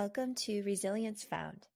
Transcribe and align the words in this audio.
Welcome 0.00 0.36
to 0.36 0.62
Resilience 0.62 1.24
Found, 1.24 1.66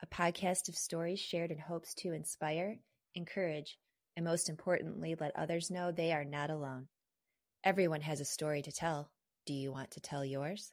a 0.00 0.06
podcast 0.06 0.68
of 0.68 0.76
stories 0.76 1.18
shared 1.18 1.50
in 1.50 1.58
hopes 1.58 1.92
to 1.94 2.12
inspire, 2.12 2.76
encourage, 3.16 3.80
and 4.16 4.24
most 4.24 4.48
importantly, 4.48 5.16
let 5.18 5.34
others 5.34 5.72
know 5.72 5.90
they 5.90 6.12
are 6.12 6.24
not 6.24 6.50
alone. 6.50 6.86
Everyone 7.64 8.02
has 8.02 8.20
a 8.20 8.24
story 8.24 8.62
to 8.62 8.70
tell. 8.70 9.10
Do 9.44 9.52
you 9.52 9.72
want 9.72 9.90
to 9.90 10.00
tell 10.00 10.24
yours? 10.24 10.70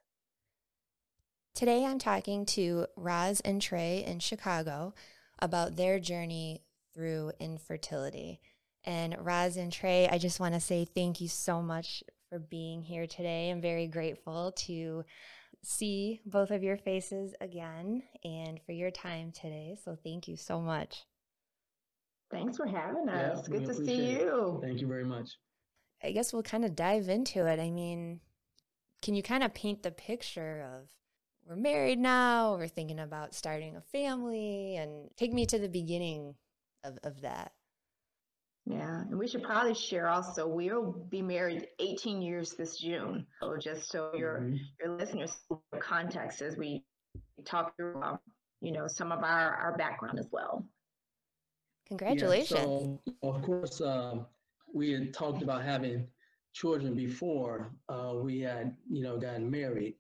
Today 1.55 1.85
I'm 1.85 1.97
talking 1.97 2.45
to 2.45 2.85
Roz 2.95 3.39
and 3.39 3.59
Trey 3.59 4.03
in 4.05 4.19
Chicago 4.19 4.93
about 5.39 5.77
their 5.77 5.99
journey 5.99 6.61
through 6.93 7.31
infertility. 7.39 8.41
And 8.83 9.17
Roz 9.19 9.57
and 9.57 9.73
Trey, 9.73 10.07
I 10.07 10.19
just 10.19 10.39
want 10.39 10.53
to 10.53 10.59
say 10.59 10.85
thank 10.85 11.19
you 11.19 11.29
so 11.29 11.63
much 11.63 12.03
for 12.29 12.37
being 12.37 12.83
here 12.83 13.07
today. 13.07 13.49
I'm 13.49 13.59
very 13.59 13.87
grateful 13.87 14.51
to 14.51 15.03
see 15.63 16.21
both 16.25 16.51
of 16.51 16.63
your 16.63 16.77
faces 16.77 17.33
again 17.41 18.03
and 18.23 18.59
for 18.65 18.71
your 18.71 18.91
time 18.91 19.31
today. 19.31 19.77
So 19.83 19.97
thank 20.03 20.27
you 20.27 20.35
so 20.35 20.59
much. 20.59 21.05
Thanks 22.31 22.57
for 22.57 22.65
having 22.65 23.09
us. 23.09 23.47
Yeah, 23.47 23.57
Good 23.57 23.67
to 23.67 23.73
see 23.73 24.11
you. 24.11 24.59
It. 24.61 24.65
Thank 24.65 24.81
you 24.81 24.87
very 24.87 25.03
much. 25.03 25.37
I 26.03 26.11
guess 26.11 26.33
we'll 26.33 26.43
kind 26.43 26.65
of 26.65 26.75
dive 26.75 27.09
into 27.09 27.45
it. 27.45 27.59
I 27.59 27.69
mean, 27.69 28.21
can 29.01 29.15
you 29.15 29.21
kind 29.21 29.43
of 29.43 29.53
paint 29.53 29.83
the 29.83 29.91
picture 29.91 30.65
of 30.73 30.87
we're 31.47 31.55
married 31.55 31.99
now, 31.99 32.55
we're 32.55 32.67
thinking 32.67 32.99
about 32.99 33.33
starting 33.33 33.75
a 33.75 33.81
family, 33.81 34.77
and 34.77 35.09
take 35.17 35.33
me 35.33 35.45
to 35.47 35.59
the 35.59 35.67
beginning 35.67 36.35
of, 36.83 36.97
of 37.03 37.21
that? 37.21 37.51
Yeah, 38.65 39.01
and 39.01 39.17
we 39.17 39.27
should 39.27 39.43
probably 39.43 39.73
share 39.73 40.07
also. 40.07 40.47
We'll 40.47 40.91
be 41.09 41.21
married 41.21 41.67
18 41.79 42.21
years 42.21 42.53
this 42.53 42.77
June. 42.77 43.25
So 43.41 43.57
just 43.57 43.91
so 43.91 44.11
your 44.15 44.41
mm-hmm. 44.41 44.57
your 44.79 44.97
listeners 44.97 45.35
context 45.79 46.41
as 46.41 46.57
we 46.57 46.83
talk 47.43 47.75
through, 47.75 48.01
um, 48.01 48.19
you 48.61 48.71
know, 48.71 48.87
some 48.87 49.11
of 49.11 49.23
our 49.23 49.55
our 49.55 49.75
background 49.77 50.19
as 50.19 50.27
well. 50.31 50.65
Congratulations! 51.87 52.99
Yeah, 53.05 53.13
so 53.23 53.29
of 53.29 53.41
course, 53.41 53.81
uh, 53.81 54.17
we 54.73 54.91
had 54.91 55.13
talked 55.13 55.41
about 55.41 55.63
having 55.63 56.07
children 56.53 56.95
before 56.95 57.71
uh, 57.89 58.13
we 58.15 58.41
had, 58.41 58.75
you 58.89 59.01
know, 59.01 59.17
gotten 59.17 59.49
married, 59.49 59.95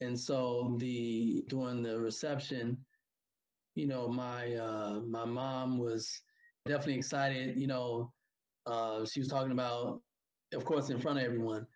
and 0.00 0.18
so 0.18 0.76
the 0.78 1.44
during 1.48 1.82
the 1.82 1.98
reception, 1.98 2.78
you 3.74 3.88
know, 3.88 4.06
my 4.06 4.54
uh, 4.54 5.00
my 5.00 5.24
mom 5.24 5.78
was 5.78 6.20
definitely 6.66 6.96
excited. 6.96 7.56
You 7.56 7.66
know, 7.66 8.12
uh, 8.66 9.04
she 9.04 9.20
was 9.20 9.28
talking 9.28 9.52
about, 9.52 10.00
of 10.52 10.64
course, 10.64 10.90
in 10.90 11.00
front 11.00 11.18
of 11.18 11.24
everyone, 11.24 11.66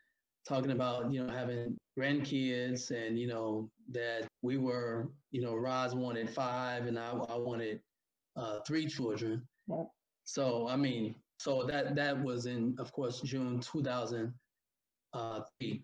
talking 0.49 0.73
about 0.73 1.13
you 1.13 1.25
know 1.25 1.33
having 1.33 1.77
grandkids 1.99 2.91
and 2.91 3.19
you 3.19 3.27
know 3.27 3.71
that 3.91 4.27
we 4.43 4.57
were, 4.57 5.11
you 5.31 5.43
know, 5.43 5.55
Roz 5.55 5.95
wanted 5.95 6.31
five 6.31 6.87
and 6.87 6.99
I, 6.99 7.11
I 7.11 7.37
wanted 7.37 7.81
uh, 8.37 8.61
three 8.67 8.87
children. 8.87 9.47
Yep. 9.69 9.89
So 10.25 10.67
I 10.69 10.77
mean, 10.77 11.15
so 11.39 11.65
that 11.65 11.95
that 11.97 12.23
was 12.23 12.47
in, 12.47 12.75
of 12.79 12.93
course, 12.93 13.21
June 13.21 13.61
2003, 13.61 15.83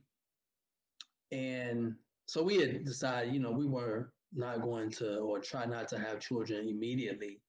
and 1.33 1.95
so 2.27 2.43
we 2.43 2.57
had 2.59 2.85
decided, 2.85 3.35
you 3.35 3.41
know, 3.41 3.51
we 3.51 3.67
were 3.67 4.13
not 4.35 4.63
going 4.63 4.91
to 4.91 5.19
or 5.19 5.41
try 5.41 5.65
not 5.65 5.89
to 5.89 5.99
have 5.99 6.21
children 6.21 6.69
immediately 6.69 7.41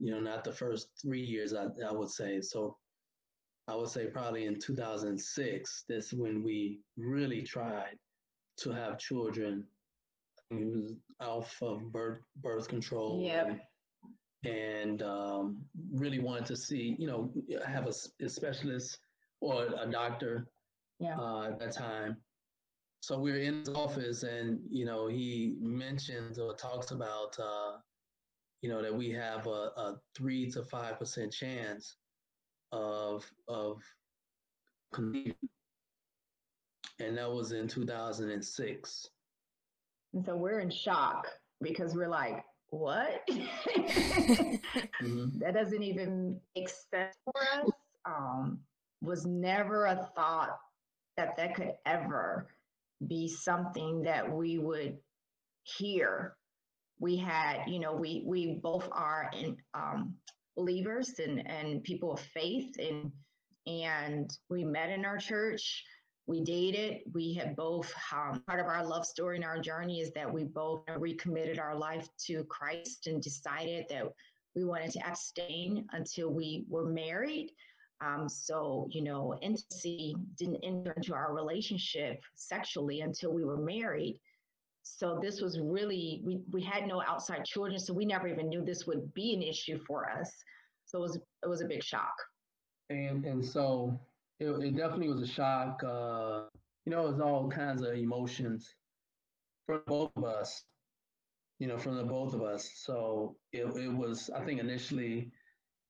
you 0.00 0.12
know, 0.12 0.20
not 0.20 0.44
the 0.44 0.52
first 0.52 0.88
three 1.00 1.22
years, 1.22 1.54
I, 1.54 1.66
I 1.86 1.92
would 1.92 2.10
say. 2.10 2.40
So 2.40 2.76
I 3.68 3.74
would 3.74 3.88
say 3.88 4.06
probably 4.06 4.46
in 4.46 4.58
2006, 4.58 5.84
that's 5.88 6.12
when 6.12 6.42
we 6.42 6.80
really 6.96 7.42
tried 7.42 7.98
to 8.58 8.70
have 8.70 8.98
children. 8.98 9.64
It 10.50 10.66
was 10.66 10.92
off 11.20 11.56
of 11.62 11.92
birth, 11.92 12.20
birth 12.42 12.68
control. 12.68 13.22
Yeah. 13.24 13.46
And, 13.46 13.60
and 14.44 15.02
um, 15.02 15.64
really 15.92 16.20
wanted 16.20 16.46
to 16.46 16.56
see, 16.56 16.94
you 16.98 17.06
know, 17.06 17.32
have 17.66 17.86
a, 17.86 18.24
a 18.24 18.28
specialist 18.28 18.98
or 19.40 19.66
a 19.80 19.90
doctor 19.90 20.46
yeah. 21.00 21.18
uh, 21.18 21.48
at 21.48 21.58
that 21.58 21.72
time. 21.72 22.16
So 23.00 23.18
we 23.18 23.30
were 23.30 23.38
in 23.38 23.60
his 23.60 23.68
office, 23.68 24.22
and 24.22 24.58
you 24.68 24.84
know, 24.84 25.06
he 25.06 25.56
mentions 25.60 26.38
or 26.38 26.54
talks 26.54 26.90
about 26.90 27.36
uh, 27.38 27.76
you 28.62 28.70
know, 28.70 28.82
that 28.82 28.94
we 28.94 29.10
have 29.10 29.46
a, 29.46 29.70
a 29.76 29.96
three 30.16 30.50
to 30.50 30.64
five 30.64 30.98
percent 30.98 31.32
chance 31.32 31.96
of 32.72 33.24
of 33.48 33.82
conceiving. 34.92 35.34
And 36.98 37.18
that 37.18 37.30
was 37.30 37.52
in 37.52 37.68
2006. 37.68 39.08
And 40.14 40.24
so 40.24 40.34
we're 40.34 40.60
in 40.60 40.70
shock 40.70 41.26
because 41.60 41.94
we're 41.94 42.08
like, 42.08 42.42
what? 42.70 43.20
mm-hmm. 43.30 45.38
That 45.38 45.52
doesn't 45.52 45.82
even 45.82 46.40
make 46.54 46.70
sense 46.70 47.14
for 47.24 47.42
us. 47.42 47.70
Um, 48.06 48.60
was 49.02 49.26
never 49.26 49.86
a 49.86 50.08
thought 50.14 50.58
that 51.16 51.36
that 51.36 51.54
could 51.54 51.72
ever 51.84 52.48
be 53.06 53.28
something 53.28 54.02
that 54.02 54.30
we 54.30 54.58
would 54.58 54.98
hear 55.64 56.36
we 56.98 57.16
had, 57.16 57.64
you 57.66 57.78
know, 57.78 57.94
we 57.94 58.22
we 58.26 58.58
both 58.62 58.88
are 58.92 59.30
in 59.38 59.56
um, 59.74 60.14
believers 60.56 61.18
and 61.18 61.46
and 61.48 61.82
people 61.82 62.12
of 62.12 62.20
faith, 62.20 62.74
and 62.78 63.12
and 63.66 64.30
we 64.48 64.64
met 64.64 64.90
in 64.90 65.04
our 65.04 65.18
church. 65.18 65.84
We 66.26 66.42
dated. 66.42 67.02
We 67.12 67.34
had 67.34 67.54
both. 67.54 67.92
Um, 68.12 68.42
part 68.46 68.60
of 68.60 68.66
our 68.66 68.84
love 68.84 69.06
story 69.06 69.36
and 69.36 69.44
our 69.44 69.60
journey 69.60 70.00
is 70.00 70.12
that 70.12 70.32
we 70.32 70.44
both 70.44 70.82
recommitted 70.98 71.58
our 71.58 71.76
life 71.76 72.08
to 72.26 72.44
Christ 72.44 73.06
and 73.06 73.22
decided 73.22 73.86
that 73.90 74.06
we 74.56 74.64
wanted 74.64 74.90
to 74.92 75.06
abstain 75.06 75.86
until 75.92 76.30
we 76.30 76.64
were 76.68 76.86
married. 76.86 77.52
Um, 78.00 78.28
so, 78.28 78.88
you 78.90 79.02
know, 79.02 79.38
intimacy 79.40 80.16
didn't 80.38 80.62
enter 80.62 80.92
into 80.92 81.14
our 81.14 81.34
relationship 81.34 82.22
sexually 82.34 83.00
until 83.00 83.32
we 83.32 83.44
were 83.44 83.56
married. 83.56 84.20
So 84.96 85.18
this 85.20 85.42
was 85.42 85.60
really 85.60 86.22
we, 86.24 86.40
we 86.50 86.62
had 86.62 86.86
no 86.86 87.02
outside 87.06 87.44
children, 87.44 87.78
so 87.78 87.92
we 87.92 88.06
never 88.06 88.28
even 88.28 88.48
knew 88.48 88.64
this 88.64 88.86
would 88.86 89.12
be 89.12 89.34
an 89.34 89.42
issue 89.42 89.78
for 89.86 90.08
us. 90.08 90.32
So 90.86 91.00
it 91.00 91.02
was 91.02 91.16
it 91.16 91.48
was 91.48 91.60
a 91.60 91.66
big 91.66 91.84
shock. 91.84 92.14
And 92.88 93.26
and 93.26 93.44
so 93.44 94.00
it, 94.40 94.48
it 94.48 94.74
definitely 94.74 95.10
was 95.10 95.20
a 95.20 95.26
shock. 95.26 95.84
Uh, 95.84 96.44
you 96.86 96.92
know, 96.92 97.04
it 97.04 97.10
was 97.12 97.20
all 97.20 97.46
kinds 97.50 97.82
of 97.82 97.92
emotions 97.92 98.74
from 99.66 99.82
both 99.86 100.12
of 100.16 100.24
us. 100.24 100.64
You 101.58 101.66
know, 101.66 101.76
from 101.76 101.96
the 101.96 102.04
both 102.04 102.32
of 102.32 102.40
us. 102.40 102.70
So 102.76 103.36
it 103.52 103.66
it 103.76 103.92
was 103.92 104.30
I 104.34 104.46
think 104.46 104.60
initially 104.60 105.30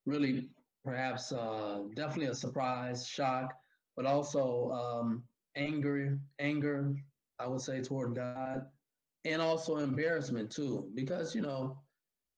really 0.05 0.49
perhaps 0.85 1.31
uh, 1.31 1.83
definitely 1.95 2.27
a 2.27 2.35
surprise, 2.35 3.07
shock, 3.07 3.55
but 3.97 4.05
also 4.05 4.73
um, 4.73 5.23
anger, 5.55 6.19
anger. 6.41 6.97
I 7.39 7.47
would 7.47 7.61
say 7.61 7.83
toward 7.83 8.17
God 8.17 8.67
and 9.27 9.43
also 9.43 9.79
embarrassment 9.79 10.51
too, 10.51 10.91
because 10.95 11.35
you 11.35 11.43
know, 11.43 11.79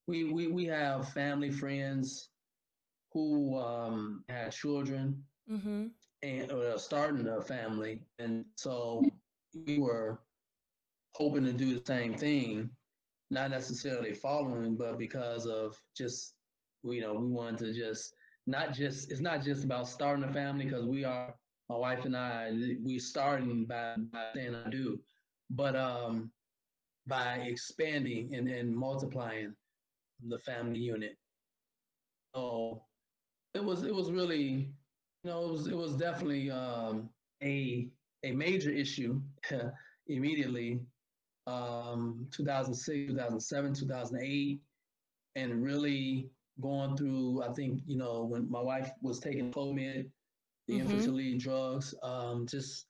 we 0.06 0.24
we 0.32 0.48
we 0.48 0.64
have 0.66 1.08
family 1.12 1.50
friends 1.50 2.30
who 3.12 3.56
um, 3.58 4.24
had 4.28 4.52
children 4.52 5.22
mm-hmm. 5.50 5.86
and 6.22 6.52
or 6.52 6.78
starting 6.78 7.26
a 7.28 7.42
family, 7.42 8.02
and 8.18 8.44
so 8.56 9.02
we 9.66 9.78
were 9.78 10.20
hoping 11.14 11.44
to 11.44 11.52
do 11.52 11.78
the 11.78 11.84
same 11.86 12.14
thing, 12.14 12.70
not 13.30 13.50
necessarily 13.50 14.14
following, 14.14 14.76
but 14.76 14.98
because 14.98 15.46
of 15.46 15.76
just 15.96 16.34
you 16.84 17.00
know 17.00 17.14
we 17.14 17.26
wanted 17.28 17.58
to 17.58 17.72
just 17.74 18.14
not 18.46 18.72
just 18.72 19.10
it's 19.10 19.20
not 19.20 19.42
just 19.42 19.64
about 19.64 19.88
starting 19.88 20.24
a 20.24 20.32
family 20.32 20.64
because 20.64 20.86
we 20.86 21.04
are 21.04 21.34
my 21.68 21.76
wife 21.76 22.04
and 22.06 22.16
I 22.16 22.52
we 22.82 22.98
starting 22.98 23.66
by, 23.66 23.94
by 24.12 24.30
saying 24.34 24.54
I 24.54 24.70
do, 24.70 24.98
but 25.50 25.76
um 25.76 26.30
by 27.08 27.36
expanding 27.46 28.34
and, 28.34 28.48
and 28.48 28.76
multiplying 28.76 29.54
the 30.28 30.38
family 30.40 30.78
unit. 30.78 31.16
So 32.34 32.82
it 33.54 33.64
was 33.64 33.82
it 33.82 33.94
was 33.94 34.12
really 34.12 34.70
you 35.24 35.30
know 35.30 35.44
it 35.44 35.50
was 35.50 35.66
it 35.66 35.76
was 35.76 35.96
definitely 35.96 36.50
um, 36.50 37.08
a 37.42 37.88
a 38.24 38.32
major 38.32 38.70
issue 38.70 39.20
immediately 40.06 40.80
um, 41.46 42.26
2006 42.30 43.12
2007 43.12 43.74
2008 43.74 44.60
and 45.36 45.62
really 45.62 46.28
going 46.60 46.96
through 46.96 47.42
i 47.42 47.52
think 47.52 47.80
you 47.86 47.96
know 47.96 48.24
when 48.24 48.50
my 48.50 48.60
wife 48.60 48.90
was 49.00 49.20
taking 49.20 49.50
clomid 49.52 50.10
the 50.66 50.74
mm-hmm. 50.74 50.90
infertility 50.90 51.38
drugs 51.38 51.94
um, 52.02 52.46
just 52.46 52.86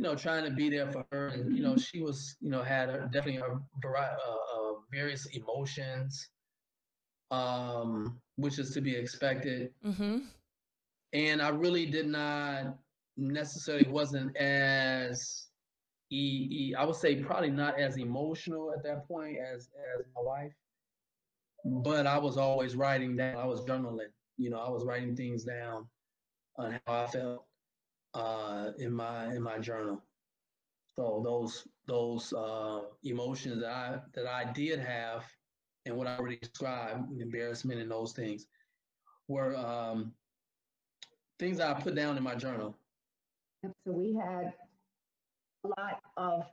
you 0.00 0.06
know, 0.06 0.14
trying 0.14 0.44
to 0.44 0.50
be 0.50 0.70
there 0.70 0.90
for 0.90 1.04
her. 1.12 1.28
And, 1.28 1.54
you 1.54 1.62
know, 1.62 1.76
she 1.76 2.00
was, 2.00 2.34
you 2.40 2.50
know, 2.50 2.62
had 2.62 2.88
a, 2.88 3.06
definitely 3.12 3.36
a 3.36 3.60
variety, 3.82 4.16
uh, 4.26 4.32
uh, 4.32 4.72
various 4.90 5.26
emotions, 5.26 6.26
um, 7.30 8.18
which 8.36 8.58
is 8.58 8.70
to 8.70 8.80
be 8.80 8.96
expected. 8.96 9.74
Mm-hmm. 9.84 10.20
And 11.12 11.42
I 11.42 11.50
really 11.50 11.84
did 11.84 12.06
not 12.06 12.78
necessarily 13.18 13.90
wasn't 13.90 14.34
as 14.38 15.48
he, 16.08 16.74
I 16.78 16.86
would 16.86 16.96
say 16.96 17.16
probably 17.16 17.50
not 17.50 17.78
as 17.78 17.98
emotional 17.98 18.72
at 18.72 18.82
that 18.84 19.06
point 19.06 19.36
as 19.36 19.68
as 19.98 20.06
my 20.16 20.22
wife, 20.22 20.52
but 21.62 22.06
I 22.06 22.16
was 22.16 22.38
always 22.38 22.74
writing 22.74 23.16
down. 23.16 23.36
I 23.36 23.44
was 23.44 23.60
journaling. 23.66 24.12
You 24.38 24.48
know, 24.48 24.60
I 24.60 24.70
was 24.70 24.86
writing 24.86 25.14
things 25.14 25.44
down 25.44 25.86
on 26.56 26.80
how 26.86 27.02
I 27.02 27.06
felt 27.06 27.44
uh, 28.14 28.70
in 28.78 28.92
my 28.92 29.34
in 29.34 29.42
my 29.42 29.58
journal. 29.58 30.02
So 30.96 31.20
those 31.24 31.66
those 31.86 32.32
uh, 32.32 32.80
emotions 33.04 33.60
that 33.60 33.70
I 33.70 33.98
that 34.14 34.26
I 34.26 34.52
did 34.52 34.78
have, 34.80 35.24
and 35.86 35.96
what 35.96 36.06
I 36.06 36.16
already 36.16 36.36
described, 36.36 37.20
embarrassment 37.20 37.80
and 37.80 37.90
those 37.90 38.12
things, 38.12 38.46
were 39.28 39.56
um, 39.56 40.12
things 41.38 41.60
I 41.60 41.74
put 41.74 41.94
down 41.94 42.16
in 42.16 42.22
my 42.22 42.34
journal. 42.34 42.76
So 43.62 43.92
we 43.92 44.14
had 44.14 44.52
a 45.64 45.68
lot 45.68 46.00
of 46.16 46.46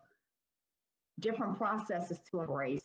different 1.19 1.57
processes 1.57 2.19
to 2.31 2.41
embrace. 2.41 2.83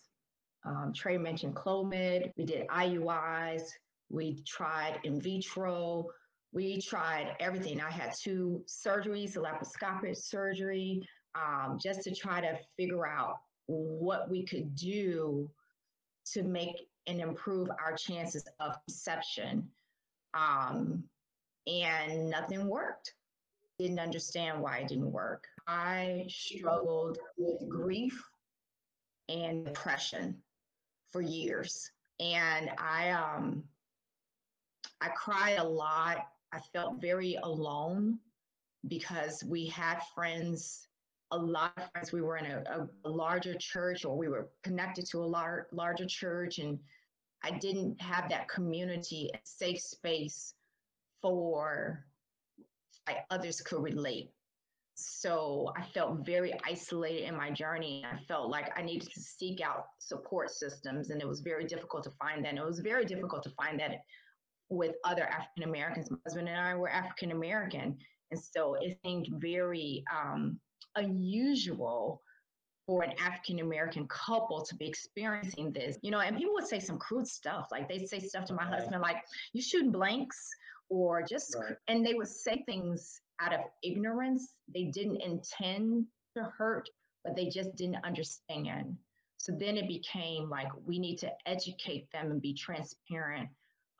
Um, 0.65 0.93
Trey 0.95 1.19
mentioned 1.19 1.57
Clomid, 1.57 2.33
we 2.37 2.45
did 2.45 2.69
IUIs, 2.69 3.63
we 4.11 4.43
tried 4.47 5.01
in 5.03 5.21
vitro, 5.21 6.07
we 6.53 6.81
tried 6.81 7.35
everything. 7.41 7.81
I 7.81 7.91
had 7.91 8.15
two 8.15 8.63
surgeries, 8.67 9.37
laparoscopic 9.37 10.17
surgery, 10.17 11.07
um, 11.35 11.79
just 11.83 12.03
to 12.03 12.15
try 12.15 12.41
to 12.41 12.59
figure 12.77 13.07
out 13.07 13.37
what 13.67 14.31
we 14.31 14.45
could 14.45 14.75
do 14.75 15.49
to 16.33 16.43
make 16.43 16.77
and 17.07 17.21
improve 17.21 17.69
our 17.71 17.97
chances 17.97 18.45
of 18.61 18.77
conception. 18.87 19.69
Um, 20.35 21.05
and 21.67 22.29
nothing 22.31 22.67
worked. 22.67 23.15
Didn't 23.79 23.99
understand 23.99 24.61
why 24.61 24.79
it 24.79 24.89
didn't 24.89 25.11
work. 25.11 25.47
I 25.67 26.27
struggled 26.29 27.19
with 27.37 27.69
grief 27.69 28.23
and 29.29 29.65
depression 29.65 30.37
for 31.11 31.23
years. 31.23 31.91
And 32.21 32.71
I 32.79 33.11
um 33.11 33.65
I 35.01 35.09
cried 35.09 35.59
a 35.59 35.65
lot. 35.65 36.27
I 36.53 36.61
felt 36.73 37.01
very 37.01 37.39
alone 37.43 38.19
because 38.89 39.43
we 39.45 39.67
had 39.67 40.01
friends, 40.15 40.89
a 41.31 41.37
lot 41.37 41.73
of 41.77 41.91
friends. 41.93 42.13
We 42.13 42.21
were 42.21 42.37
in 42.37 42.47
a, 42.47 42.89
a 43.05 43.09
larger 43.09 43.55
church 43.55 44.05
or 44.05 44.17
we 44.17 44.29
were 44.29 44.51
connected 44.63 45.07
to 45.11 45.19
a 45.19 45.25
lar- 45.25 45.69
larger 45.73 46.07
church 46.07 46.59
and 46.59 46.79
I 47.45 47.51
didn't 47.51 48.01
have 48.01 48.29
that 48.31 48.49
community, 48.49 49.31
a 49.35 49.39
safe 49.45 49.81
space 49.81 50.55
for 51.21 52.05
like, 53.07 53.25
others 53.31 53.61
could 53.61 53.83
relate. 53.83 54.31
So 54.95 55.73
I 55.77 55.83
felt 55.83 56.25
very 56.25 56.53
isolated 56.65 57.27
in 57.27 57.37
my 57.37 57.51
journey. 57.51 58.05
I 58.05 58.17
felt 58.25 58.51
like 58.51 58.71
I 58.79 58.83
needed 58.83 59.11
to 59.11 59.21
seek 59.21 59.61
out 59.61 59.87
support 59.99 60.51
systems, 60.51 61.11
and 61.11 61.21
it 61.21 61.27
was 61.27 61.41
very 61.41 61.65
difficult 61.65 62.05
to 62.05 62.11
find 62.11 62.45
that. 62.45 62.51
And 62.51 62.59
it 62.59 62.65
was 62.65 62.81
very 62.81 63.05
difficult 63.05 63.43
to 63.45 63.51
find 63.51 63.81
that 63.81 64.03
with 64.73 64.97
other 65.05 65.25
African 65.25 65.65
Americans. 65.65 66.11
My 66.11 66.17
husband 66.25 66.49
and 66.49 66.59
I 66.59 66.75
were 66.75 66.89
African 66.89 67.31
American, 67.31 67.97
and 68.31 68.41
so 68.41 68.75
it 68.81 68.99
seemed 69.05 69.29
very 69.39 70.03
um, 70.13 70.59
unusual 70.97 72.23
for 72.87 73.03
an 73.03 73.13
African 73.21 73.61
American 73.61 74.09
couple 74.09 74.65
to 74.65 74.75
be 74.75 74.89
experiencing 74.89 75.73
this. 75.73 75.99
You 76.03 76.11
know, 76.11 76.21
and 76.21 76.37
people 76.37 76.55
would 76.55 76.67
say 76.67 76.81
some 76.81 76.99
crude 76.99 77.29
stuff, 77.29 77.69
like 77.71 77.89
they'd 77.89 78.09
say 78.09 78.19
stuff 78.19 78.47
to 78.47 78.55
my 78.55 78.65
husband, 78.65 79.03
like 79.03 79.19
"You 79.53 79.63
shooting 79.63 79.93
blanks." 79.93 80.49
Or 80.89 81.23
just, 81.23 81.57
right. 81.59 81.75
and 81.89 82.05
they 82.05 82.13
would 82.13 82.29
say 82.29 82.63
things 82.67 83.19
out 83.41 83.55
of 83.55 83.61
ignorance. 83.83 84.57
They 84.75 84.85
didn't 84.85 85.23
intend 85.23 86.05
to 86.37 86.43
hurt, 86.43 86.87
but 87.25 87.35
they 87.35 87.47
just 87.47 87.75
didn't 87.77 88.05
understand. 88.05 88.99
So 89.39 89.53
then 89.59 89.79
it 89.79 89.89
became 89.89 90.51
like 90.51 90.69
we 90.85 90.99
need 90.99 91.17
to 91.21 91.33
educate 91.47 92.13
them 92.13 92.31
and 92.31 92.43
be 92.43 92.53
transparent 92.53 93.49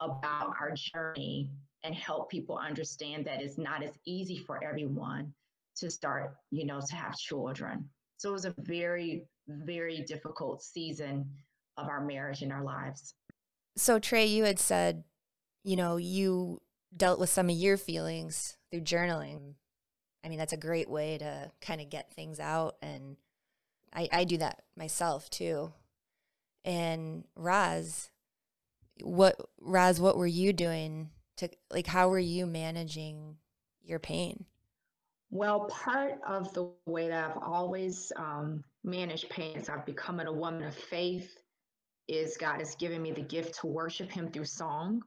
about 0.03 0.53
our 0.59 0.73
journey 0.75 1.49
and 1.83 1.93
help 1.93 2.29
people 2.29 2.57
understand 2.57 3.25
that 3.25 3.41
it's 3.41 3.57
not 3.57 3.83
as 3.83 3.91
easy 4.05 4.37
for 4.37 4.63
everyone 4.63 5.33
to 5.75 5.89
start, 5.89 6.35
you 6.51 6.65
know, 6.65 6.79
to 6.79 6.95
have 6.95 7.17
children. 7.17 7.89
So 8.17 8.29
it 8.29 8.33
was 8.33 8.45
a 8.45 8.55
very, 8.59 9.25
very 9.47 10.01
difficult 10.01 10.63
season 10.63 11.29
of 11.77 11.87
our 11.87 12.03
marriage 12.03 12.41
and 12.41 12.53
our 12.53 12.63
lives. 12.63 13.15
So, 13.75 13.99
Trey, 13.99 14.25
you 14.25 14.43
had 14.43 14.59
said, 14.59 15.03
you 15.63 15.75
know, 15.75 15.97
you 15.97 16.61
dealt 16.95 17.19
with 17.19 17.29
some 17.29 17.49
of 17.49 17.55
your 17.55 17.77
feelings 17.77 18.57
through 18.71 18.81
journaling. 18.81 19.55
I 20.23 20.29
mean, 20.29 20.37
that's 20.37 20.53
a 20.53 20.57
great 20.57 20.89
way 20.89 21.17
to 21.17 21.51
kind 21.59 21.81
of 21.81 21.89
get 21.89 22.13
things 22.13 22.39
out. 22.39 22.75
And 22.81 23.17
I, 23.93 24.07
I 24.11 24.23
do 24.23 24.37
that 24.37 24.61
myself 24.77 25.29
too. 25.29 25.73
And 26.63 27.25
Roz, 27.35 28.09
what, 29.01 29.35
Roz, 29.59 29.99
what 29.99 30.17
were 30.17 30.27
you 30.27 30.53
doing 30.53 31.09
to, 31.37 31.49
like, 31.71 31.87
how 31.87 32.09
were 32.09 32.19
you 32.19 32.45
managing 32.45 33.37
your 33.83 33.99
pain? 33.99 34.45
Well, 35.31 35.65
part 35.65 36.19
of 36.27 36.53
the 36.53 36.69
way 36.85 37.07
that 37.07 37.31
I've 37.31 37.41
always 37.41 38.11
um, 38.15 38.63
managed 38.83 39.29
pain 39.29 39.57
is 39.57 39.67
I've 39.67 39.85
become 39.85 40.19
a 40.19 40.31
woman 40.31 40.63
of 40.63 40.75
faith, 40.75 41.35
is 42.07 42.37
God 42.37 42.59
has 42.59 42.75
given 42.75 43.01
me 43.01 43.11
the 43.11 43.21
gift 43.21 43.59
to 43.61 43.67
worship 43.67 44.11
Him 44.11 44.29
through 44.29 44.45
song. 44.45 45.01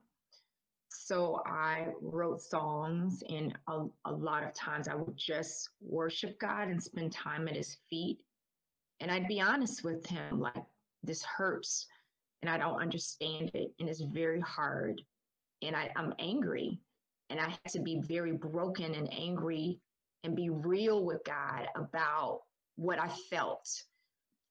So 0.89 1.43
I 1.47 1.89
wrote 2.01 2.41
songs, 2.41 3.23
and 3.29 3.57
a, 3.69 3.85
a 4.05 4.13
lot 4.13 4.43
of 4.43 4.53
times 4.53 4.89
I 4.89 4.97
would 4.97 5.17
just 5.17 5.69
worship 5.81 6.41
God 6.41 6.69
and 6.69 6.83
spend 6.83 7.13
time 7.13 7.47
at 7.47 7.55
His 7.55 7.77
feet. 7.89 8.19
And 8.99 9.11
I'd 9.13 9.29
be 9.29 9.41
honest 9.41 9.85
with 9.85 10.05
Him, 10.07 10.41
like, 10.41 10.65
this 11.05 11.23
hurts, 11.23 11.87
and 12.43 12.51
I 12.51 12.59
don't 12.59 12.81
understand 12.81 13.51
it, 13.55 13.73
and 13.79 13.89
it's 13.89 14.03
very 14.03 14.41
hard. 14.41 15.01
And 15.63 15.75
I, 15.75 15.91
I'm 15.97 16.15
angry, 16.19 16.81
and 17.31 17.41
I 17.41 17.49
had 17.49 17.73
to 17.73 17.81
be 17.81 18.01
very 18.01 18.33
broken 18.33 18.95
and 18.95 19.13
angry 19.13 19.81
and 20.25 20.37
be 20.37 20.51
real 20.51 21.05
with 21.05 21.25
God 21.25 21.67
about 21.77 22.41
what 22.77 22.99
I 22.99 23.09
felt. 23.31 23.69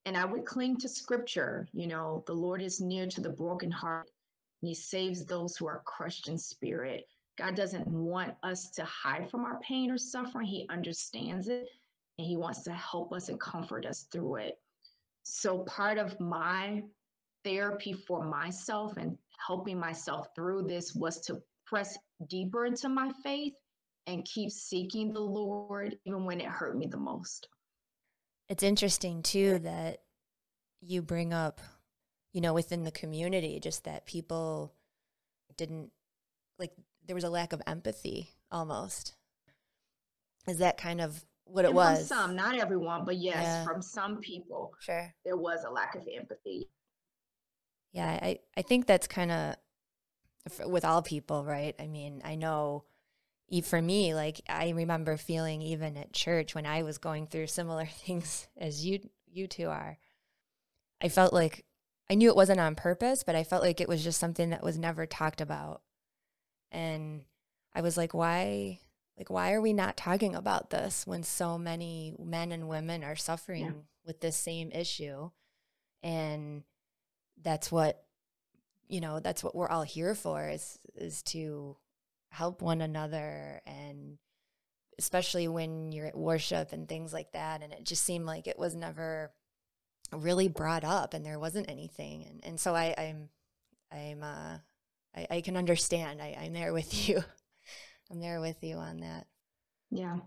And 0.05 0.15
I 0.15 0.25
would 0.25 0.45
cling 0.45 0.77
to 0.77 0.89
scripture, 0.89 1.67
you 1.73 1.87
know, 1.87 2.23
the 2.27 2.33
Lord 2.33 2.61
is 2.61 2.79
near 2.79 3.07
to 3.07 3.21
the 3.21 3.29
broken 3.29 3.71
heart 3.71 4.09
and 4.61 4.69
he 4.69 4.75
saves 4.75 5.25
those 5.25 5.57
who 5.57 5.67
are 5.67 5.83
crushed 5.85 6.27
in 6.27 6.37
spirit. 6.37 7.07
God 7.37 7.55
doesn't 7.55 7.87
want 7.87 8.33
us 8.43 8.71
to 8.71 8.85
hide 8.85 9.29
from 9.29 9.43
our 9.43 9.59
pain 9.59 9.91
or 9.91 9.97
suffering. 9.97 10.47
He 10.47 10.67
understands 10.69 11.49
it 11.49 11.67
and 12.17 12.27
He 12.27 12.37
wants 12.37 12.63
to 12.63 12.71
help 12.71 13.13
us 13.13 13.29
and 13.29 13.39
comfort 13.39 13.85
us 13.85 14.07
through 14.11 14.37
it. 14.37 14.55
So, 15.23 15.59
part 15.59 15.97
of 15.97 16.19
my 16.19 16.83
therapy 17.45 17.93
for 17.93 18.25
myself 18.25 18.97
and 18.97 19.17
helping 19.47 19.79
myself 19.79 20.27
through 20.35 20.63
this 20.63 20.93
was 20.93 21.21
to 21.21 21.41
press 21.65 21.97
deeper 22.29 22.65
into 22.65 22.89
my 22.89 23.11
faith 23.23 23.53
and 24.07 24.25
keep 24.25 24.51
seeking 24.51 25.13
the 25.13 25.21
Lord, 25.21 25.95
even 26.05 26.25
when 26.25 26.41
it 26.41 26.47
hurt 26.47 26.77
me 26.77 26.87
the 26.87 26.97
most. 26.97 27.47
It's 28.49 28.63
interesting, 28.63 29.23
too, 29.23 29.59
that 29.59 29.99
you 30.81 31.01
bring 31.01 31.33
up 31.33 31.61
you 32.35 32.41
know, 32.41 32.53
within 32.53 32.83
the 32.83 32.91
community, 32.91 33.61
just 33.61 33.85
that 33.85 34.05
people 34.05 34.73
didn't 35.55 35.89
like 36.59 36.73
there 37.07 37.15
was 37.15 37.23
a 37.23 37.29
lack 37.29 37.53
of 37.53 37.61
empathy 37.65 38.29
almost. 38.51 39.15
Is 40.45 40.57
that 40.57 40.77
kind 40.77 40.99
of 40.99 41.23
what 41.45 41.63
it 41.63 41.69
and 41.69 41.77
was? 41.77 42.05
some, 42.09 42.35
not 42.35 42.59
everyone, 42.59 43.05
but 43.05 43.15
yes, 43.15 43.37
yeah. 43.41 43.63
from 43.63 43.81
some 43.81 44.17
people, 44.17 44.73
sure, 44.81 45.15
there 45.23 45.37
was 45.37 45.63
a 45.65 45.71
lack 45.71 45.95
of 45.95 46.05
empathy. 46.13 46.67
Yeah, 47.95 48.09
I 48.09 48.39
I 48.57 48.61
think 48.61 48.87
that's 48.87 49.07
kind 49.07 49.31
of 49.31 49.55
with 50.69 50.83
all 50.83 51.01
people, 51.01 51.45
right? 51.45 51.73
I 51.79 51.87
mean, 51.87 52.21
I 52.25 52.35
know 52.35 52.83
for 53.63 53.81
me, 53.81 54.13
like 54.13 54.41
I 54.49 54.69
remember 54.69 55.15
feeling 55.15 55.61
even 55.61 55.95
at 55.95 56.11
church 56.11 56.53
when 56.53 56.65
I 56.65 56.83
was 56.83 56.97
going 56.97 57.27
through 57.27 57.47
similar 57.47 57.85
things 58.05 58.49
as 58.57 58.85
you 58.85 58.99
you 59.31 59.47
two 59.47 59.69
are. 59.69 59.97
I 61.01 61.07
felt 61.07 61.31
like 61.31 61.63
I 62.09 62.15
knew 62.15 62.27
it 62.29 62.35
wasn't 62.35 62.59
on 62.59 62.75
purpose, 62.75 63.23
but 63.23 63.35
I 63.35 63.45
felt 63.45 63.63
like 63.63 63.79
it 63.79 63.87
was 63.87 64.03
just 64.03 64.19
something 64.19 64.49
that 64.49 64.63
was 64.63 64.77
never 64.77 65.05
talked 65.05 65.39
about. 65.39 65.81
And 66.73 67.23
I 67.73 67.79
was 67.81 67.95
like, 67.95 68.13
why 68.13 68.79
like 69.17 69.29
why 69.29 69.53
are 69.53 69.61
we 69.61 69.71
not 69.71 69.95
talking 69.95 70.35
about 70.35 70.69
this 70.69 71.07
when 71.07 71.23
so 71.23 71.57
many 71.57 72.13
men 72.19 72.51
and 72.51 72.67
women 72.67 73.05
are 73.05 73.15
suffering 73.15 73.63
yeah. 73.63 73.71
with 74.05 74.19
this 74.19 74.35
same 74.35 74.69
issue? 74.73 75.29
And 76.03 76.63
that's 77.41 77.71
what 77.71 78.01
you 78.87 79.01
know, 79.01 79.19
that's 79.19 79.43
what 79.43 79.55
we're 79.55 79.69
all 79.69 79.83
here 79.83 80.13
for 80.15 80.47
is 80.47 80.79
is 80.95 81.23
to 81.23 81.75
help 82.29 82.61
one 82.61 82.81
another 82.81 83.61
and 83.65 84.17
especially 84.99 85.47
when 85.47 85.91
you're 85.91 86.05
at 86.05 86.17
worship 86.17 86.71
and 86.71 86.87
things 86.87 87.11
like 87.13 87.31
that 87.33 87.63
and 87.63 87.73
it 87.73 87.83
just 87.83 88.03
seemed 88.03 88.25
like 88.25 88.47
it 88.47 88.59
was 88.59 88.75
never 88.75 89.31
really 90.13 90.47
brought 90.47 90.83
up 90.83 91.13
and 91.13 91.25
there 91.25 91.39
wasn't 91.39 91.69
anything 91.69 92.25
and, 92.25 92.45
and 92.45 92.59
so 92.59 92.75
I, 92.75 92.93
I'm 92.97 93.29
I'm 93.91 94.23
uh 94.23 94.57
I, 95.15 95.27
I 95.29 95.41
can 95.41 95.57
understand. 95.57 96.21
I, 96.21 96.37
I'm 96.39 96.53
there 96.53 96.73
with 96.73 97.07
you. 97.09 97.23
I'm 98.11 98.19
there 98.19 98.39
with 98.39 98.63
you 98.63 98.75
on 98.75 98.97
that. 98.97 99.27
Yeah. 99.91 100.17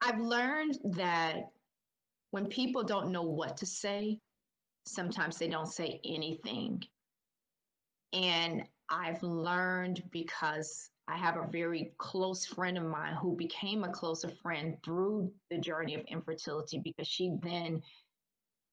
I've 0.00 0.20
learned 0.20 0.78
that 0.96 1.50
when 2.30 2.46
people 2.46 2.82
don't 2.82 3.12
know 3.12 3.22
what 3.22 3.56
to 3.58 3.66
say, 3.66 4.18
sometimes 4.84 5.38
they 5.38 5.48
don't 5.48 5.70
say 5.70 6.00
anything. 6.04 6.82
And 8.12 8.64
I've 8.88 9.22
learned 9.22 10.02
because 10.10 10.90
I 11.08 11.16
have 11.16 11.36
a 11.36 11.50
very 11.50 11.92
close 11.98 12.44
friend 12.44 12.78
of 12.78 12.84
mine 12.84 13.14
who 13.14 13.36
became 13.36 13.84
a 13.84 13.92
closer 13.92 14.30
friend 14.42 14.76
through 14.84 15.32
the 15.50 15.58
journey 15.58 15.94
of 15.94 16.02
infertility 16.06 16.78
because 16.78 17.08
she 17.08 17.36
then 17.42 17.82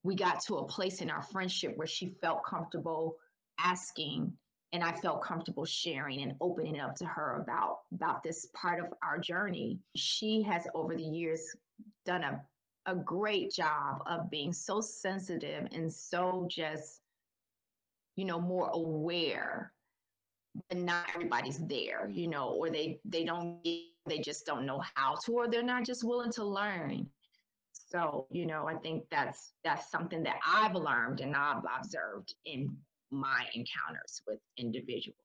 we 0.04 0.16
got 0.16 0.42
to 0.44 0.58
a 0.58 0.68
place 0.68 1.02
in 1.02 1.10
our 1.10 1.22
friendship 1.22 1.74
where 1.76 1.88
she 1.88 2.16
felt 2.22 2.46
comfortable 2.46 3.18
asking 3.60 4.32
and 4.72 4.84
I 4.84 4.94
felt 4.94 5.24
comfortable 5.24 5.66
sharing 5.66 6.22
and 6.22 6.36
opening 6.40 6.80
up 6.80 6.96
to 6.98 7.06
her 7.06 7.42
about 7.42 7.80
about 7.94 8.24
this 8.24 8.48
part 8.54 8.80
of 8.80 8.94
our 9.02 9.18
journey. 9.18 9.80
She 9.96 10.44
has 10.44 10.68
over 10.76 10.96
the 10.96 11.04
years 11.04 11.56
done 12.06 12.24
a 12.24 12.42
a 12.90 12.96
great 12.96 13.52
job 13.52 14.02
of 14.08 14.30
being 14.30 14.52
so 14.52 14.82
sensitive 14.82 15.68
and 15.72 15.92
so 15.92 16.48
just 16.50 17.02
you 18.16 18.26
know 18.26 18.40
more 18.40 18.70
aware 18.74 19.72
but 20.68 20.78
not 20.78 21.06
everybody's 21.14 21.60
there 21.68 22.10
you 22.10 22.28
know 22.28 22.50
or 22.50 22.70
they 22.70 23.00
they 23.06 23.24
don't 23.24 23.64
they 23.64 24.20
just 24.20 24.46
don't 24.46 24.66
know 24.66 24.82
how 24.96 25.16
to 25.24 25.32
or 25.34 25.48
they're 25.48 25.62
not 25.62 25.86
just 25.86 26.04
willing 26.04 26.32
to 26.32 26.44
learn. 26.44 27.08
So 27.72 28.28
you 28.30 28.46
know 28.46 28.68
i 28.68 28.76
think 28.76 29.04
that's 29.10 29.54
that's 29.64 29.90
something 29.90 30.22
that 30.24 30.38
i've 30.46 30.76
learned 30.76 31.22
and 31.22 31.36
i've 31.36 31.64
observed 31.78 32.36
in 32.46 32.76
my 33.12 33.46
encounters 33.56 34.22
with 34.28 34.40
individuals. 34.58 35.18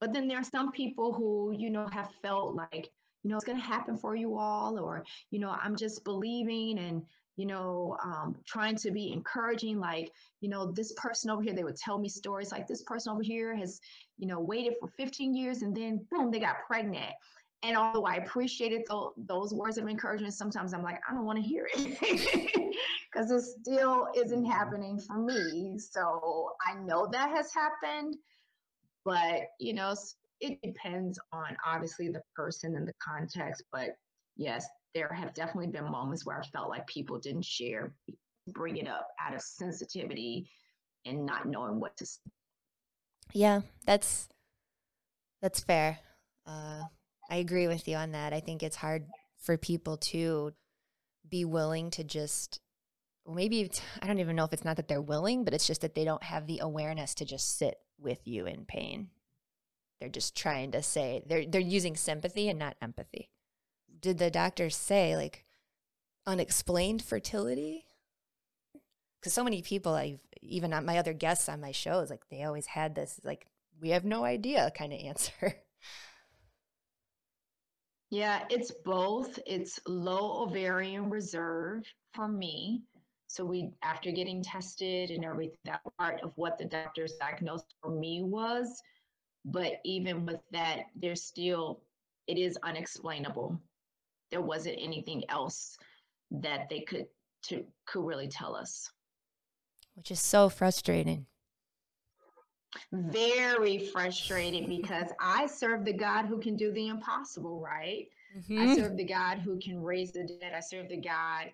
But 0.00 0.12
then 0.12 0.28
there 0.28 0.38
are 0.38 0.44
some 0.44 0.72
people 0.72 1.12
who 1.12 1.54
you 1.56 1.70
know 1.70 1.86
have 1.92 2.10
felt 2.22 2.54
like 2.54 2.90
you 3.22 3.30
know 3.30 3.36
it's 3.36 3.44
going 3.44 3.58
to 3.58 3.64
happen 3.64 3.96
for 3.96 4.14
you 4.14 4.38
all 4.38 4.78
or 4.78 5.04
you 5.30 5.38
know 5.38 5.56
i'm 5.62 5.76
just 5.76 6.04
believing 6.04 6.78
and 6.78 7.02
you 7.36 7.46
know 7.46 7.96
um, 8.04 8.36
trying 8.46 8.76
to 8.76 8.90
be 8.90 9.12
encouraging 9.12 9.78
like 9.78 10.10
you 10.40 10.48
know 10.48 10.70
this 10.72 10.92
person 10.92 11.30
over 11.30 11.42
here 11.42 11.54
they 11.54 11.64
would 11.64 11.76
tell 11.76 11.98
me 11.98 12.08
stories 12.08 12.52
like 12.52 12.66
this 12.66 12.82
person 12.82 13.12
over 13.12 13.22
here 13.22 13.54
has 13.56 13.80
you 14.18 14.26
know 14.26 14.40
waited 14.40 14.74
for 14.78 14.88
15 14.88 15.34
years 15.34 15.62
and 15.62 15.74
then 15.74 16.04
boom 16.10 16.30
they 16.30 16.38
got 16.38 16.56
pregnant. 16.66 17.12
And 17.62 17.76
although 17.76 18.04
i 18.04 18.16
appreciated 18.16 18.82
th- 18.90 19.12
those 19.16 19.54
words 19.54 19.78
of 19.78 19.86
encouragement 19.88 20.34
sometimes 20.34 20.74
i'm 20.74 20.82
like 20.82 21.00
i 21.08 21.14
don't 21.14 21.24
want 21.24 21.38
to 21.38 21.44
hear 21.44 21.68
it. 21.72 22.74
Because 23.12 23.32
it 23.32 23.42
still 23.42 24.06
isn't 24.14 24.44
happening 24.44 25.00
for 25.00 25.18
me. 25.18 25.78
So 25.78 26.52
i 26.66 26.74
know 26.74 27.08
that 27.10 27.30
has 27.30 27.52
happened 27.52 28.16
but 29.04 29.42
you 29.58 29.72
know 29.72 29.94
it 30.40 30.58
depends 30.62 31.18
on 31.32 31.56
obviously 31.66 32.08
the 32.08 32.22
person 32.34 32.76
and 32.76 32.86
the 32.86 32.94
context, 33.02 33.62
but 33.72 33.90
yes, 34.36 34.66
there 34.94 35.12
have 35.12 35.34
definitely 35.34 35.68
been 35.68 35.90
moments 35.90 36.24
where 36.24 36.40
I 36.40 36.46
felt 36.46 36.70
like 36.70 36.86
people 36.86 37.18
didn't 37.18 37.44
share, 37.44 37.94
bring 38.48 38.78
it 38.78 38.88
up 38.88 39.08
out 39.20 39.34
of 39.34 39.42
sensitivity 39.42 40.50
and 41.04 41.26
not 41.26 41.46
knowing 41.46 41.78
what 41.78 41.96
to 41.98 42.06
say. 42.06 42.30
Yeah, 43.32 43.60
that's 43.86 44.28
that's 45.40 45.60
fair. 45.60 45.98
Uh, 46.46 46.82
I 47.30 47.36
agree 47.36 47.68
with 47.68 47.86
you 47.86 47.96
on 47.96 48.12
that. 48.12 48.32
I 48.32 48.40
think 48.40 48.62
it's 48.62 48.76
hard 48.76 49.06
for 49.38 49.56
people 49.56 49.96
to 49.98 50.52
be 51.28 51.44
willing 51.44 51.90
to 51.92 52.02
just 52.02 52.60
maybe 53.28 53.70
I 54.02 54.06
don't 54.06 54.18
even 54.18 54.34
know 54.34 54.44
if 54.44 54.52
it's 54.52 54.64
not 54.64 54.76
that 54.76 54.88
they're 54.88 55.00
willing, 55.00 55.44
but 55.44 55.54
it's 55.54 55.66
just 55.66 55.82
that 55.82 55.94
they 55.94 56.04
don't 56.04 56.22
have 56.24 56.46
the 56.46 56.58
awareness 56.60 57.14
to 57.16 57.24
just 57.24 57.58
sit 57.58 57.76
with 57.98 58.26
you 58.26 58.46
in 58.46 58.64
pain 58.64 59.10
they're 60.00 60.08
just 60.08 60.34
trying 60.36 60.72
to 60.72 60.82
say 60.82 61.22
they're 61.26 61.44
they're 61.46 61.60
using 61.60 61.96
sympathy 61.96 62.48
and 62.48 62.58
not 62.58 62.76
empathy. 62.80 63.30
Did 64.00 64.18
the 64.18 64.30
doctors 64.30 64.74
say 64.74 65.16
like 65.16 65.44
unexplained 66.26 67.02
fertility? 67.02 67.84
Because 69.20 69.34
so 69.34 69.44
many 69.44 69.60
people, 69.60 69.94
I've 69.94 70.20
even 70.40 70.70
my 70.84 70.98
other 70.98 71.12
guests 71.12 71.48
on 71.48 71.60
my 71.60 71.72
shows, 71.72 72.08
like 72.08 72.28
they 72.30 72.44
always 72.44 72.66
had 72.66 72.94
this 72.94 73.20
like 73.22 73.46
we 73.80 73.90
have 73.90 74.04
no 74.04 74.24
idea 74.24 74.72
kind 74.76 74.92
of 74.92 75.00
answer. 75.04 75.54
Yeah, 78.10 78.44
it's 78.50 78.72
both. 78.84 79.38
It's 79.46 79.78
low 79.86 80.42
ovarian 80.42 81.10
reserve 81.10 81.84
for 82.12 82.26
me. 82.26 82.82
So 83.28 83.44
we, 83.44 83.70
after 83.84 84.10
getting 84.10 84.42
tested 84.42 85.10
and 85.10 85.24
everything, 85.24 85.56
that 85.64 85.82
part 85.96 86.20
of 86.22 86.32
what 86.34 86.58
the 86.58 86.64
doctors 86.64 87.14
diagnosed 87.20 87.76
for 87.80 87.92
me 87.92 88.22
was 88.24 88.82
but 89.44 89.80
even 89.84 90.26
with 90.26 90.40
that, 90.52 90.86
there's 90.94 91.22
still, 91.22 91.80
it 92.26 92.38
is 92.38 92.58
unexplainable. 92.62 93.58
There 94.30 94.42
wasn't 94.42 94.78
anything 94.80 95.24
else 95.28 95.76
that 96.30 96.68
they 96.68 96.80
could 96.80 97.06
to 97.42 97.64
could 97.86 98.04
really 98.04 98.28
tell 98.28 98.54
us. 98.54 98.90
Which 99.94 100.10
is 100.10 100.20
so 100.20 100.48
frustrating. 100.48 101.26
Very 102.92 103.78
frustrating 103.78 104.68
because 104.68 105.10
I 105.20 105.46
serve 105.46 105.84
the 105.84 105.92
God 105.92 106.26
who 106.26 106.38
can 106.38 106.56
do 106.56 106.70
the 106.72 106.88
impossible, 106.88 107.60
right? 107.60 108.06
Mm-hmm. 108.36 108.60
I 108.60 108.76
serve 108.76 108.96
the 108.96 109.04
God 109.04 109.38
who 109.38 109.58
can 109.58 109.82
raise 109.82 110.12
the 110.12 110.22
dead. 110.24 110.52
I 110.54 110.60
serve 110.60 110.88
the 110.88 111.00
God 111.00 111.50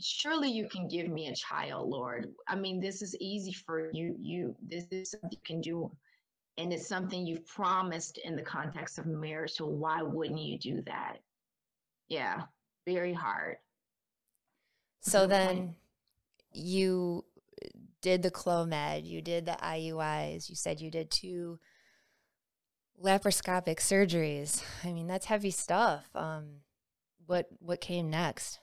surely 0.00 0.50
you 0.50 0.68
can 0.68 0.88
give 0.88 1.08
me 1.08 1.28
a 1.28 1.34
child 1.34 1.88
lord 1.88 2.32
i 2.46 2.54
mean 2.54 2.80
this 2.80 3.02
is 3.02 3.16
easy 3.20 3.52
for 3.52 3.90
you 3.92 4.14
you 4.18 4.54
this 4.62 4.84
is 4.90 5.10
something 5.10 5.30
you 5.32 5.38
can 5.44 5.60
do 5.60 5.90
and 6.58 6.72
it's 6.72 6.88
something 6.88 7.24
you've 7.24 7.46
promised 7.46 8.18
in 8.18 8.34
the 8.34 8.42
context 8.42 8.98
of 8.98 9.06
marriage. 9.06 9.52
So 9.52 9.66
why 9.66 10.02
wouldn't 10.02 10.40
you 10.40 10.58
do 10.58 10.82
that? 10.86 11.18
Yeah, 12.08 12.42
very 12.84 13.12
hard. 13.12 13.56
So 15.00 15.26
then 15.26 15.76
you 16.52 17.24
did 18.02 18.22
the 18.22 18.30
Clomid, 18.30 19.06
you 19.06 19.22
did 19.22 19.46
the 19.46 19.56
IUIs, 19.62 20.50
you 20.50 20.56
said 20.56 20.80
you 20.80 20.90
did 20.90 21.10
two 21.10 21.60
laparoscopic 23.02 23.76
surgeries. 23.76 24.62
I 24.84 24.92
mean, 24.92 25.06
that's 25.06 25.26
heavy 25.26 25.52
stuff. 25.52 26.08
Um, 26.16 26.62
what 27.26 27.46
what 27.60 27.80
came 27.80 28.10
next? 28.10 28.58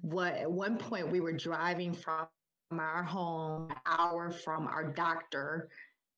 What 0.00 0.34
at 0.34 0.50
one 0.50 0.76
point 0.76 1.10
we 1.10 1.20
were 1.20 1.32
driving 1.32 1.94
from 1.94 2.26
our 2.72 3.02
home, 3.02 3.70
an 3.70 3.76
hour 3.86 4.30
from 4.30 4.66
our 4.66 4.84
doctor 4.84 5.68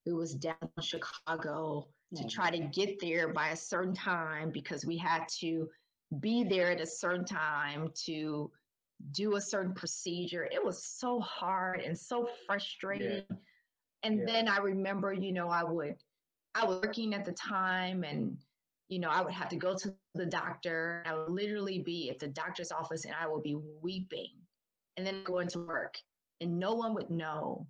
who 0.05 0.17
was 0.17 0.35
down 0.35 0.57
in 0.63 0.83
Chicago 0.83 1.89
to 2.15 2.23
mm. 2.23 2.31
try 2.31 2.51
to 2.51 2.59
get 2.59 3.01
there 3.01 3.29
by 3.33 3.49
a 3.49 3.57
certain 3.57 3.95
time 3.95 4.51
because 4.51 4.87
we 4.87 4.97
had 4.97 5.27
to 5.41 5.69
be 6.21 6.45
there 6.45 6.71
at 6.71 6.81
a 6.81 6.87
certain 6.87 7.25
time 7.25 7.91
to 8.05 8.51
do 9.13 9.37
a 9.37 9.41
certain 9.41 9.75
procedure. 9.75 10.49
It 10.51 10.65
was 10.65 10.85
so 10.85 11.21
hard 11.21 11.81
and 11.81 11.99
so 11.99 12.29
frustrating. 12.47 13.25
Yeah. 13.29 13.37
And 14.05 14.19
yeah. 14.21 14.25
then 14.27 14.49
I 14.49 14.59
remember, 14.59 15.13
you 15.13 15.33
know, 15.33 15.49
I 15.49 15.65
would, 15.65 15.97
I 16.55 16.65
was 16.65 16.81
working 16.81 17.13
at 17.13 17.25
the 17.25 17.33
time 17.33 18.05
and, 18.05 18.39
you 18.89 19.01
know, 19.01 19.11
I 19.11 19.21
would 19.21 19.35
have 19.35 19.49
to 19.49 19.57
go 19.57 19.75
to 19.75 19.95
the 20.15 20.27
doctor. 20.27 21.03
I 21.05 21.15
would 21.15 21.31
literally 21.31 21.81
be 21.81 22.09
at 22.11 22.21
the 22.21 22.29
doctor's 22.29 22.71
office 22.71 23.05
and 23.05 23.15
I 23.21 23.27
would 23.27 23.43
be 23.43 23.57
weeping 23.83 24.31
and 24.97 25.05
then 25.05 25.25
go 25.25 25.41
into 25.41 25.59
work 25.59 25.99
and 26.41 26.59
no 26.59 26.75
one 26.75 26.95
would 26.95 27.11
know 27.11 27.67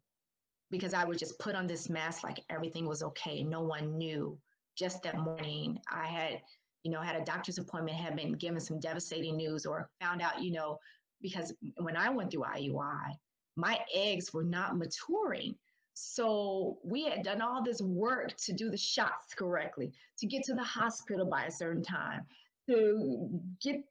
because 0.71 0.95
I 0.95 1.05
would 1.05 1.19
just 1.19 1.39
put 1.39 1.55
on 1.55 1.67
this 1.67 1.89
mask 1.89 2.25
like 2.25 2.41
everything 2.51 2.87
was 2.87 3.03
okay. 3.03 3.43
No 3.43 3.61
one 3.61 3.97
knew. 3.97 4.39
Just 4.77 5.03
that 5.05 5.19
morning, 5.19 5.79
I 5.91 6.07
had, 6.07 6.43
you 6.83 6.91
know, 6.91 7.01
had 7.01 7.17
a 7.17 7.25
doctor's 7.25 7.59
appointment, 7.59 7.97
had 7.97 8.17
been 8.17 8.33
given 8.33 8.61
some 8.61 8.79
devastating 8.79 9.37
news, 9.37 9.65
or 9.65 9.89
found 10.01 10.21
out, 10.21 10.43
you 10.43 10.53
know, 10.53 10.79
because 11.23 11.55
when 11.79 11.97
I 11.97 12.11
went 12.11 12.31
through 12.31 12.43
IUI, 12.43 13.17
my 13.57 13.79
eggs 13.95 14.35
were 14.35 14.45
not 14.45 14.77
maturing. 14.77 15.55
So 15.95 16.79
we 16.85 17.05
had 17.05 17.23
done 17.23 17.41
all 17.41 17.65
this 17.65 17.81
work 17.81 18.37
to 18.37 18.53
do 18.53 18.71
the 18.71 18.77
shots 18.77 19.33
correctly, 19.35 19.93
to 20.19 20.27
get 20.27 20.43
to 20.45 20.55
the 20.55 20.63
hospital 20.63 21.25
by 21.25 21.45
a 21.45 21.51
certain 21.51 21.83
time, 21.83 22.27
to 22.69 23.41
get 23.63 23.83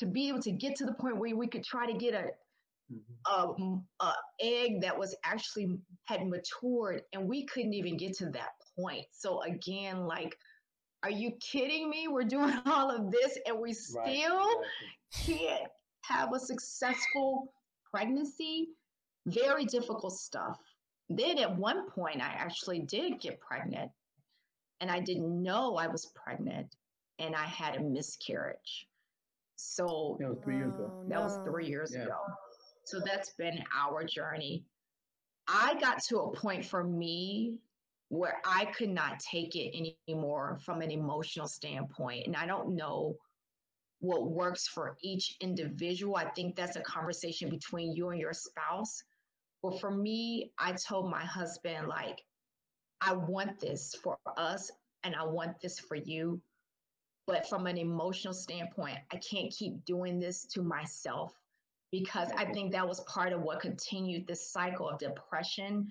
to 0.00 0.06
be 0.06 0.28
able 0.28 0.42
to 0.42 0.50
get 0.50 0.76
to 0.76 0.84
the 0.84 0.92
point 0.92 1.16
where 1.16 1.34
we 1.34 1.46
could 1.46 1.64
try 1.64 1.90
to 1.90 1.96
get 1.96 2.12
a, 2.12 2.26
mm-hmm. 2.92 3.80
a, 4.00 4.04
a 4.04 4.12
egg 4.40 4.80
that 4.82 4.98
was 4.98 5.14
actually 5.24 5.78
had 6.04 6.26
matured 6.26 7.02
and 7.12 7.28
we 7.28 7.46
couldn't 7.46 7.74
even 7.74 7.96
get 7.96 8.14
to 8.14 8.26
that 8.30 8.50
point 8.78 9.04
so 9.12 9.42
again 9.42 10.06
like 10.06 10.36
are 11.02 11.10
you 11.10 11.32
kidding 11.40 11.88
me 11.88 12.08
we're 12.08 12.24
doing 12.24 12.54
all 12.66 12.90
of 12.90 13.10
this 13.10 13.38
and 13.46 13.58
we 13.58 13.72
still 13.72 14.00
right, 14.00 14.56
exactly. 15.12 15.46
can't 15.46 15.70
have 16.02 16.32
a 16.34 16.38
successful 16.38 17.52
pregnancy 17.90 18.68
very 19.26 19.64
difficult 19.64 20.12
stuff 20.12 20.58
then 21.08 21.38
at 21.38 21.56
one 21.56 21.88
point 21.90 22.20
i 22.20 22.34
actually 22.36 22.80
did 22.80 23.20
get 23.20 23.40
pregnant 23.40 23.90
and 24.80 24.90
i 24.90 25.00
didn't 25.00 25.42
know 25.42 25.76
i 25.76 25.86
was 25.86 26.10
pregnant 26.14 26.74
and 27.18 27.34
i 27.34 27.44
had 27.44 27.76
a 27.76 27.80
miscarriage 27.80 28.86
so 29.56 30.16
that 30.20 30.28
was 30.28 30.38
three 30.42 30.56
years 30.56 30.74
ago. 30.74 31.04
That 31.08 31.20
was 31.20 31.38
three 31.44 31.66
years 31.66 31.92
yeah. 31.94 32.04
ago. 32.04 32.18
So 32.84 33.00
that's 33.04 33.30
been 33.30 33.64
our 33.76 34.04
journey. 34.04 34.64
I 35.48 35.74
got 35.80 36.02
to 36.04 36.18
a 36.20 36.36
point 36.36 36.64
for 36.64 36.84
me 36.84 37.58
where 38.08 38.40
I 38.44 38.66
could 38.66 38.90
not 38.90 39.18
take 39.20 39.56
it 39.56 39.74
anymore 40.08 40.58
from 40.64 40.82
an 40.82 40.90
emotional 40.90 41.48
standpoint. 41.48 42.26
And 42.26 42.36
I 42.36 42.46
don't 42.46 42.76
know 42.76 43.16
what 44.00 44.30
works 44.30 44.68
for 44.68 44.96
each 45.02 45.36
individual. 45.40 46.16
I 46.16 46.26
think 46.30 46.56
that's 46.56 46.76
a 46.76 46.82
conversation 46.82 47.48
between 47.48 47.94
you 47.94 48.10
and 48.10 48.20
your 48.20 48.34
spouse. 48.34 49.02
But 49.62 49.80
for 49.80 49.90
me, 49.90 50.52
I 50.58 50.72
told 50.72 51.10
my 51.10 51.24
husband, 51.24 51.88
like, 51.88 52.22
I 53.00 53.14
want 53.14 53.60
this 53.60 53.94
for 54.02 54.18
us 54.36 54.70
and 55.02 55.14
I 55.14 55.24
want 55.24 55.60
this 55.60 55.78
for 55.80 55.94
you. 55.94 56.40
But 57.26 57.48
from 57.48 57.66
an 57.66 57.78
emotional 57.78 58.34
standpoint, 58.34 58.98
I 59.10 59.16
can't 59.16 59.50
keep 59.50 59.84
doing 59.86 60.20
this 60.20 60.44
to 60.52 60.62
myself 60.62 61.32
because 61.98 62.28
I 62.36 62.44
think 62.46 62.72
that 62.72 62.88
was 62.88 62.98
part 63.02 63.32
of 63.32 63.42
what 63.42 63.60
continued 63.60 64.26
this 64.26 64.50
cycle 64.50 64.88
of 64.88 64.98
depression 64.98 65.86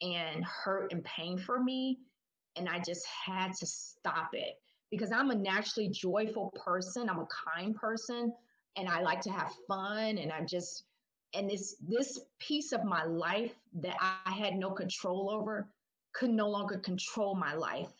and 0.00 0.44
hurt 0.44 0.92
and 0.92 1.02
pain 1.02 1.38
for 1.38 1.60
me. 1.60 1.98
And 2.54 2.68
I 2.68 2.78
just 2.78 3.04
had 3.06 3.52
to 3.54 3.66
stop 3.66 4.30
it 4.32 4.60
because 4.92 5.10
I'm 5.10 5.32
a 5.32 5.34
naturally 5.34 5.88
joyful 5.88 6.54
person. 6.64 7.10
I'm 7.10 7.18
a 7.18 7.26
kind 7.52 7.74
person 7.74 8.32
and 8.76 8.88
I 8.88 9.00
like 9.00 9.20
to 9.22 9.30
have 9.30 9.52
fun 9.66 10.18
and 10.18 10.30
I'm 10.30 10.46
just 10.46 10.84
and 11.34 11.50
this 11.50 11.74
this 11.88 12.20
piece 12.38 12.70
of 12.70 12.84
my 12.84 13.02
life 13.02 13.54
that 13.80 13.96
I 14.00 14.30
had 14.30 14.54
no 14.54 14.70
control 14.70 15.30
over 15.32 15.68
could 16.12 16.30
no 16.30 16.48
longer 16.48 16.78
control 16.78 17.34
my 17.34 17.54
life 17.54 17.92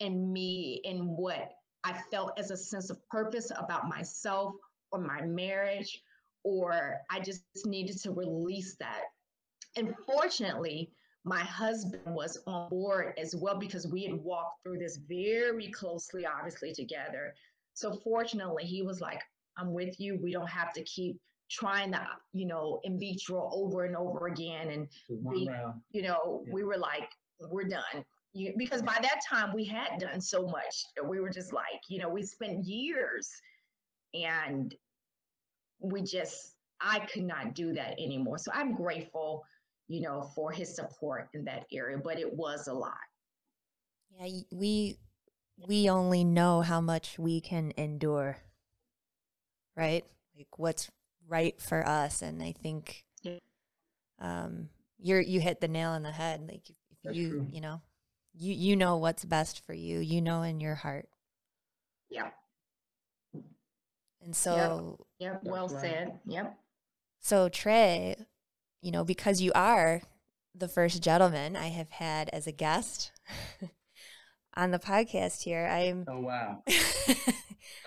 and 0.00 0.30
me 0.30 0.82
and 0.84 1.08
what 1.08 1.52
I 1.84 1.98
felt 2.10 2.38
as 2.38 2.50
a 2.50 2.56
sense 2.56 2.90
of 2.90 2.98
purpose 3.08 3.50
about 3.56 3.88
myself 3.88 4.52
or 4.92 5.00
my 5.00 5.22
marriage 5.22 6.02
or 6.48 7.00
I 7.10 7.20
just 7.20 7.42
needed 7.66 8.00
to 8.02 8.12
release 8.12 8.76
that. 8.80 9.02
And 9.76 9.94
fortunately, 10.06 10.90
my 11.24 11.40
husband 11.40 12.02
was 12.06 12.38
on 12.46 12.70
board 12.70 13.12
as 13.18 13.36
well 13.36 13.58
because 13.58 13.86
we 13.86 14.04
had 14.04 14.14
walked 14.14 14.62
through 14.62 14.78
this 14.78 14.98
very 15.08 15.68
closely, 15.68 16.24
obviously, 16.24 16.72
together. 16.72 17.34
So 17.74 18.00
fortunately, 18.02 18.64
he 18.64 18.82
was 18.82 19.00
like, 19.02 19.20
I'm 19.58 19.74
with 19.74 20.00
you. 20.00 20.18
We 20.22 20.32
don't 20.32 20.48
have 20.48 20.72
to 20.72 20.82
keep 20.84 21.18
trying 21.50 21.92
to, 21.92 22.06
you 22.32 22.46
know, 22.46 22.80
in 22.84 22.98
vitro 22.98 23.50
over 23.52 23.84
and 23.84 23.94
over 23.94 24.28
again. 24.28 24.70
And 24.70 24.88
we, 25.22 25.50
you 25.90 26.02
know, 26.02 26.44
yeah. 26.46 26.52
we 26.52 26.64
were 26.64 26.78
like, 26.78 27.10
we're 27.40 27.68
done. 27.68 28.04
You, 28.32 28.54
because 28.56 28.82
by 28.82 28.98
that 29.02 29.20
time 29.28 29.54
we 29.54 29.64
had 29.64 29.98
done 29.98 30.20
so 30.20 30.46
much. 30.46 30.84
We 31.06 31.20
were 31.20 31.30
just 31.30 31.52
like, 31.52 31.80
you 31.88 31.98
know, 32.00 32.08
we 32.08 32.22
spent 32.22 32.64
years 32.64 33.30
and 34.14 34.74
we 35.80 36.02
just, 36.02 36.54
I 36.80 37.00
could 37.00 37.24
not 37.24 37.54
do 37.54 37.72
that 37.74 37.92
anymore. 37.98 38.38
So 38.38 38.50
I'm 38.54 38.74
grateful 38.74 39.44
you 39.88 40.02
know, 40.02 40.30
for 40.34 40.52
his 40.52 40.74
support 40.74 41.28
in 41.32 41.44
that 41.46 41.66
area, 41.72 41.98
but 41.98 42.18
it 42.18 42.32
was 42.32 42.68
a 42.68 42.72
lot. 42.72 42.92
Yeah, 44.10 44.42
we 44.52 44.98
we 45.66 45.90
only 45.90 46.22
know 46.22 46.60
how 46.60 46.80
much 46.80 47.18
we 47.18 47.40
can 47.40 47.72
endure. 47.76 48.36
Right? 49.76 50.04
Like 50.36 50.58
what's 50.58 50.90
right 51.26 51.60
for 51.60 51.86
us 51.86 52.22
and 52.22 52.42
I 52.42 52.52
think 52.52 53.04
um 54.18 54.70
you're 54.98 55.20
you 55.20 55.40
hit 55.40 55.60
the 55.60 55.68
nail 55.68 55.90
on 55.90 56.02
the 56.02 56.10
head 56.10 56.40
like 56.50 56.62
if, 56.70 57.14
you 57.14 57.28
true. 57.28 57.46
you 57.52 57.60
know 57.60 57.82
you 58.34 58.52
you 58.54 58.74
know 58.74 58.96
what's 58.96 59.24
best 59.26 59.64
for 59.64 59.74
you 59.74 59.98
you 59.98 60.22
know 60.22 60.42
in 60.42 60.58
your 60.58 60.74
heart 60.74 61.06
yeah 62.10 62.30
and 64.22 64.34
so 64.34 64.98
yep, 65.18 65.40
yep. 65.42 65.52
well 65.52 65.68
right. 65.68 65.80
said 65.80 66.18
yep 66.26 66.58
so 67.20 67.48
trey 67.48 68.16
you 68.80 68.92
know, 68.92 69.04
because 69.04 69.40
you 69.40 69.52
are 69.54 70.02
the 70.54 70.68
first 70.68 71.02
gentleman 71.02 71.56
I 71.56 71.68
have 71.68 71.90
had 71.90 72.28
as 72.32 72.46
a 72.46 72.52
guest 72.52 73.12
on 74.54 74.70
the 74.70 74.78
podcast 74.78 75.42
here. 75.42 75.66
I'm 75.66 76.04
Oh 76.08 76.20
wow. 76.20 76.62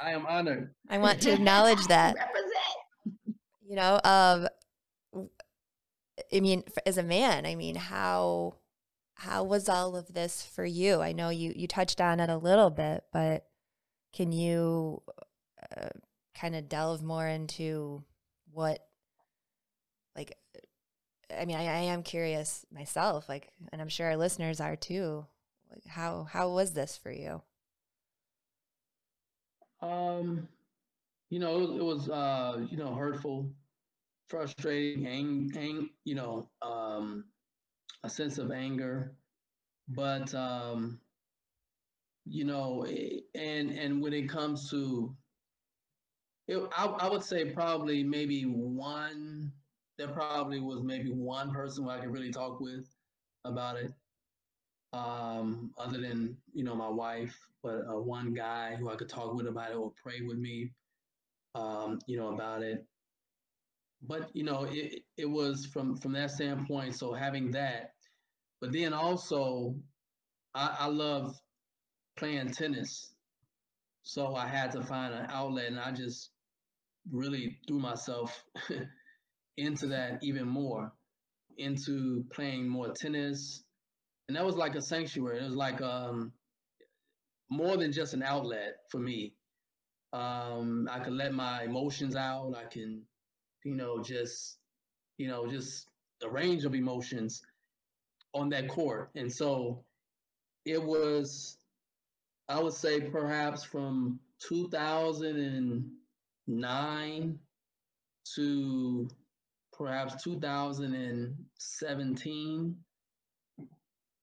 I 0.01 0.11
am 0.11 0.25
honored. 0.25 0.73
I 0.89 0.97
want 0.97 1.21
to 1.21 1.31
acknowledge 1.31 1.85
that. 1.87 2.15
Represent. 2.15 3.37
You 3.67 3.75
know, 3.75 3.99
um 4.03 4.47
I 6.33 6.39
mean 6.39 6.63
as 6.85 6.97
a 6.97 7.03
man, 7.03 7.45
I 7.45 7.55
mean 7.55 7.75
how 7.75 8.55
how 9.15 9.43
was 9.43 9.69
all 9.69 9.95
of 9.95 10.13
this 10.13 10.43
for 10.43 10.65
you? 10.65 11.01
I 11.01 11.13
know 11.13 11.29
you 11.29 11.53
you 11.55 11.67
touched 11.67 12.01
on 12.01 12.19
it 12.19 12.29
a 12.29 12.37
little 12.37 12.69
bit, 12.69 13.05
but 13.13 13.45
can 14.13 14.31
you 14.31 15.01
uh, 15.77 15.89
kind 16.41 16.55
of 16.55 16.67
delve 16.67 17.03
more 17.03 17.27
into 17.27 18.03
what 18.51 18.79
like 20.15 20.35
I 21.39 21.45
mean, 21.45 21.55
I, 21.55 21.63
I 21.63 21.79
am 21.93 22.03
curious 22.03 22.65
myself, 22.73 23.29
like, 23.29 23.49
and 23.71 23.81
I'm 23.81 23.87
sure 23.87 24.07
our 24.07 24.17
listeners 24.17 24.59
are 24.59 24.75
too. 24.75 25.25
Like, 25.69 25.85
how 25.85 26.27
how 26.29 26.49
was 26.49 26.73
this 26.73 26.97
for 26.97 27.11
you? 27.11 27.41
Um, 29.81 30.47
you 31.29 31.39
know, 31.39 31.61
it 31.75 31.83
was, 31.83 32.09
uh, 32.09 32.65
you 32.69 32.77
know, 32.77 32.93
hurtful, 32.93 33.49
frustrating, 34.27 35.07
ang, 35.07 35.51
ang, 35.55 35.89
you 36.03 36.15
know, 36.15 36.49
um, 36.61 37.25
a 38.03 38.09
sense 38.09 38.37
of 38.37 38.51
anger, 38.51 39.15
but 39.87 40.33
um, 40.35 40.99
you 42.25 42.43
know, 42.43 42.85
and 43.33 43.71
and 43.71 44.01
when 44.01 44.13
it 44.13 44.27
comes 44.27 44.69
to, 44.71 45.15
I, 46.49 46.85
I 46.85 47.09
would 47.09 47.23
say 47.23 47.51
probably 47.51 48.03
maybe 48.03 48.43
one 48.43 49.51
there 49.97 50.07
probably 50.09 50.59
was 50.59 50.81
maybe 50.83 51.09
one 51.11 51.51
person 51.51 51.83
who 51.83 51.89
I 51.89 51.99
could 51.99 52.11
really 52.11 52.31
talk 52.31 52.59
with 52.59 52.87
about 53.45 53.77
it, 53.77 53.91
um, 54.93 55.71
other 55.77 55.99
than 55.99 56.37
you 56.53 56.63
know 56.63 56.75
my 56.75 56.89
wife, 56.89 57.37
but 57.61 57.81
uh, 57.87 57.99
one 57.99 58.33
guy 58.33 58.75
who 58.75 58.89
I 58.89 58.95
could 58.95 59.09
talk 59.09 59.33
with 59.35 59.47
about 59.47 59.71
it 59.71 59.75
or 59.77 59.91
pray 60.01 60.21
with 60.21 60.37
me, 60.37 60.71
um, 61.55 61.99
you 62.07 62.17
know 62.17 62.29
about 62.33 62.63
it. 62.63 62.85
But 64.01 64.35
you 64.35 64.43
know 64.43 64.65
it 64.69 65.03
it 65.17 65.25
was 65.25 65.65
from 65.65 65.95
from 65.97 66.13
that 66.13 66.31
standpoint. 66.31 66.95
So 66.95 67.13
having 67.13 67.51
that, 67.51 67.93
but 68.59 68.71
then 68.71 68.93
also 68.93 69.75
I, 70.53 70.75
I 70.81 70.87
love 70.87 71.39
playing 72.17 72.51
tennis, 72.51 73.13
so 74.03 74.35
I 74.35 74.47
had 74.47 74.71
to 74.71 74.81
find 74.81 75.13
an 75.13 75.27
outlet, 75.29 75.67
and 75.67 75.79
I 75.79 75.91
just 75.91 76.31
really 77.09 77.57
threw 77.67 77.79
myself 77.79 78.43
into 79.57 79.87
that 79.87 80.19
even 80.23 80.47
more, 80.47 80.91
into 81.57 82.25
playing 82.33 82.67
more 82.67 82.93
tennis. 82.93 83.63
And 84.27 84.37
that 84.37 84.45
was 84.45 84.55
like 84.55 84.75
a 84.75 84.81
sanctuary. 84.81 85.39
It 85.39 85.45
was 85.45 85.55
like 85.55 85.81
um, 85.81 86.31
more 87.49 87.77
than 87.77 87.91
just 87.91 88.13
an 88.13 88.23
outlet 88.23 88.77
for 88.89 88.99
me. 88.99 89.33
Um, 90.13 90.87
I 90.91 90.99
could 90.99 91.13
let 91.13 91.33
my 91.33 91.63
emotions 91.63 92.15
out. 92.15 92.53
I 92.57 92.65
can, 92.65 93.03
you 93.63 93.75
know, 93.75 94.01
just, 94.01 94.57
you 95.17 95.27
know, 95.27 95.47
just 95.47 95.87
a 96.23 96.29
range 96.29 96.65
of 96.65 96.75
emotions 96.75 97.41
on 98.33 98.49
that 98.49 98.67
court. 98.67 99.11
And 99.15 99.31
so 99.31 99.83
it 100.65 100.81
was, 100.81 101.57
I 102.51 102.59
would 102.59 102.73
say 102.73 102.99
perhaps 102.99 103.63
from 103.63 104.19
2009 104.47 107.39
to 108.35 109.09
perhaps 109.71 110.23
2017, 110.23 112.75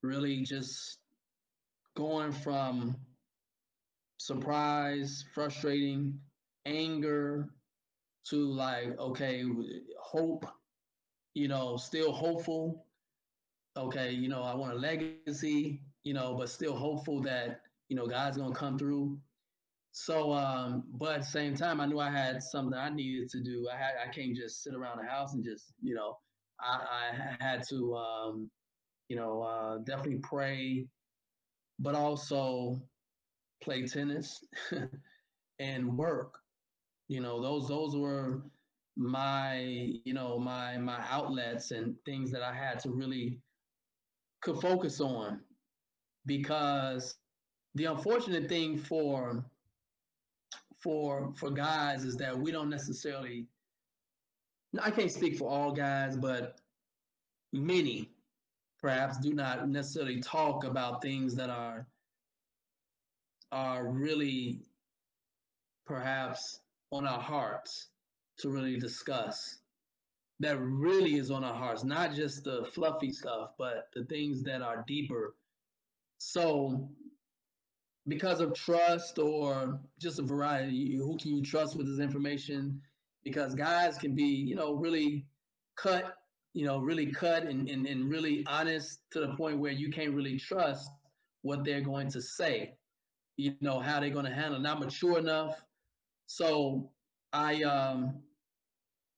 really 0.03 0.43
just 0.43 0.99
going 1.97 2.33
from 2.33 2.97
surprise, 4.19 5.25
frustrating, 5.33 6.21
anger 6.67 7.49
to 8.29 8.53
like, 8.53 8.99
okay, 8.99 9.43
hope, 9.99 10.45
you 11.33 11.49
know, 11.49 11.79
still 11.79 12.13
hopeful. 12.13 12.85
Okay, 13.75 14.13
you 14.13 14.29
know, 14.29 14.43
I 14.43 14.55
want 14.55 14.75
a 14.75 14.77
legacy, 14.77 15.81
you 16.05 16.13
know, 16.13 16.37
but 16.39 16.51
still 16.51 16.77
hopeful 16.77 17.23
that, 17.23 17.63
you 17.89 17.97
know, 17.97 18.07
God's 18.07 18.37
gonna 18.39 18.55
come 18.55 18.79
through. 18.79 19.19
So, 19.93 20.33
um, 20.33 20.85
but 20.93 21.15
at 21.17 21.21
the 21.23 21.27
same 21.27 21.57
time, 21.57 21.81
I 21.81 21.87
knew 21.87 21.99
I 21.99 22.11
had 22.11 22.43
something 22.43 22.79
I 22.79 22.91
needed 22.91 23.31
to 23.31 23.41
do. 23.41 23.69
I 23.73 23.77
had 23.77 23.95
I 24.07 24.11
can't 24.13 24.37
just 24.37 24.63
sit 24.63 24.75
around 24.75 24.99
the 24.99 25.11
house 25.11 25.35
and 25.35 25.45
just 25.45 25.73
you 25.83 25.95
know, 25.95 26.19
I, 26.61 27.39
I 27.41 27.45
had 27.45 27.63
to 27.71 27.97
um, 27.97 28.51
you 29.09 29.17
know 29.17 29.43
uh, 29.43 29.79
definitely 29.79 30.21
pray, 30.23 30.87
but 31.79 31.95
also 31.95 32.81
play 33.63 33.87
tennis 33.87 34.45
and 35.59 35.97
work. 35.99 36.39
You 37.09 37.21
know, 37.21 37.41
those 37.43 37.69
those 37.69 37.97
were 37.97 38.43
my 38.97 39.61
you 40.05 40.13
know 40.13 40.39
my 40.39 40.77
my 40.77 41.05
outlets 41.09 41.71
and 41.71 41.95
things 42.05 42.31
that 42.33 42.43
I 42.43 42.53
had 42.53 42.81
to 42.81 42.91
really 42.91 43.41
could 44.43 44.61
focus 44.61 45.01
on 45.01 45.41
because 46.27 47.17
the 47.79 47.87
unfortunate 47.87 48.49
thing 48.49 48.77
for 48.77 49.45
for 50.81 51.33
for 51.37 51.51
guys 51.51 52.05
is 52.05 52.17
that 52.17 52.37
we 52.37 52.51
don't 52.51 52.69
necessarily 52.69 53.47
I 54.83 54.91
can't 54.91 55.11
speak 55.11 55.39
for 55.39 55.49
all 55.49 55.73
guys, 55.73 56.17
but 56.17 56.61
many 57.53 58.11
perhaps 58.81 59.19
do 59.19 59.33
not 59.33 59.69
necessarily 59.69 60.21
talk 60.21 60.65
about 60.65 61.01
things 61.01 61.35
that 61.37 61.51
are 61.51 61.87
are 63.51 63.89
really 63.89 64.61
perhaps 65.87 66.61
on 66.93 67.07
our 67.07 67.21
hearts 67.21 67.89
to 68.41 68.51
really 68.51 68.79
discuss 68.79 69.59
that 70.41 70.59
really 70.61 71.17
is 71.17 71.31
on 71.31 71.45
our 71.45 71.55
hearts, 71.55 71.83
not 71.83 72.15
just 72.15 72.45
the 72.45 72.65
fluffy 72.73 73.11
stuff, 73.11 73.53
but 73.59 73.89
the 73.95 74.05
things 74.05 74.43
that 74.45 74.63
are 74.63 74.85
deeper. 74.87 75.35
So, 76.19 76.89
because 78.09 78.41
of 78.41 78.55
trust 78.55 79.19
or 79.19 79.79
just 80.01 80.19
a 80.19 80.23
variety, 80.23 80.97
who 80.97 81.17
can 81.19 81.37
you 81.37 81.43
trust 81.43 81.77
with 81.77 81.87
this 81.87 82.01
information? 82.01 82.81
Because 83.23 83.55
guys 83.55 83.99
can 83.99 84.15
be, 84.15 84.25
you 84.25 84.57
know, 84.57 84.75
really 84.75 85.27
cut, 85.77 86.17
you 86.55 86.65
know, 86.65 86.79
really 86.79 87.07
cut 87.07 87.45
and, 87.45 87.69
and, 87.69 87.87
and 87.87 88.11
really 88.11 88.45
honest 88.47 89.01
to 89.13 89.21
the 89.21 89.35
point 89.37 89.59
where 89.59 89.73
you 89.73 89.91
can't 89.91 90.15
really 90.15 90.39
trust 90.39 90.89
what 91.43 91.65
they're 91.65 91.83
going 91.83 92.11
to 92.11 92.23
say, 92.23 92.75
you 93.37 93.55
know, 93.61 93.79
how 93.79 94.01
they're 94.01 94.11
going 94.11 94.25
to 94.25 94.35
handle, 94.35 94.59
not 94.59 94.81
mature 94.81 95.19
enough. 95.19 95.61
So 96.27 96.91
I, 97.33 97.63
um, 97.63 98.23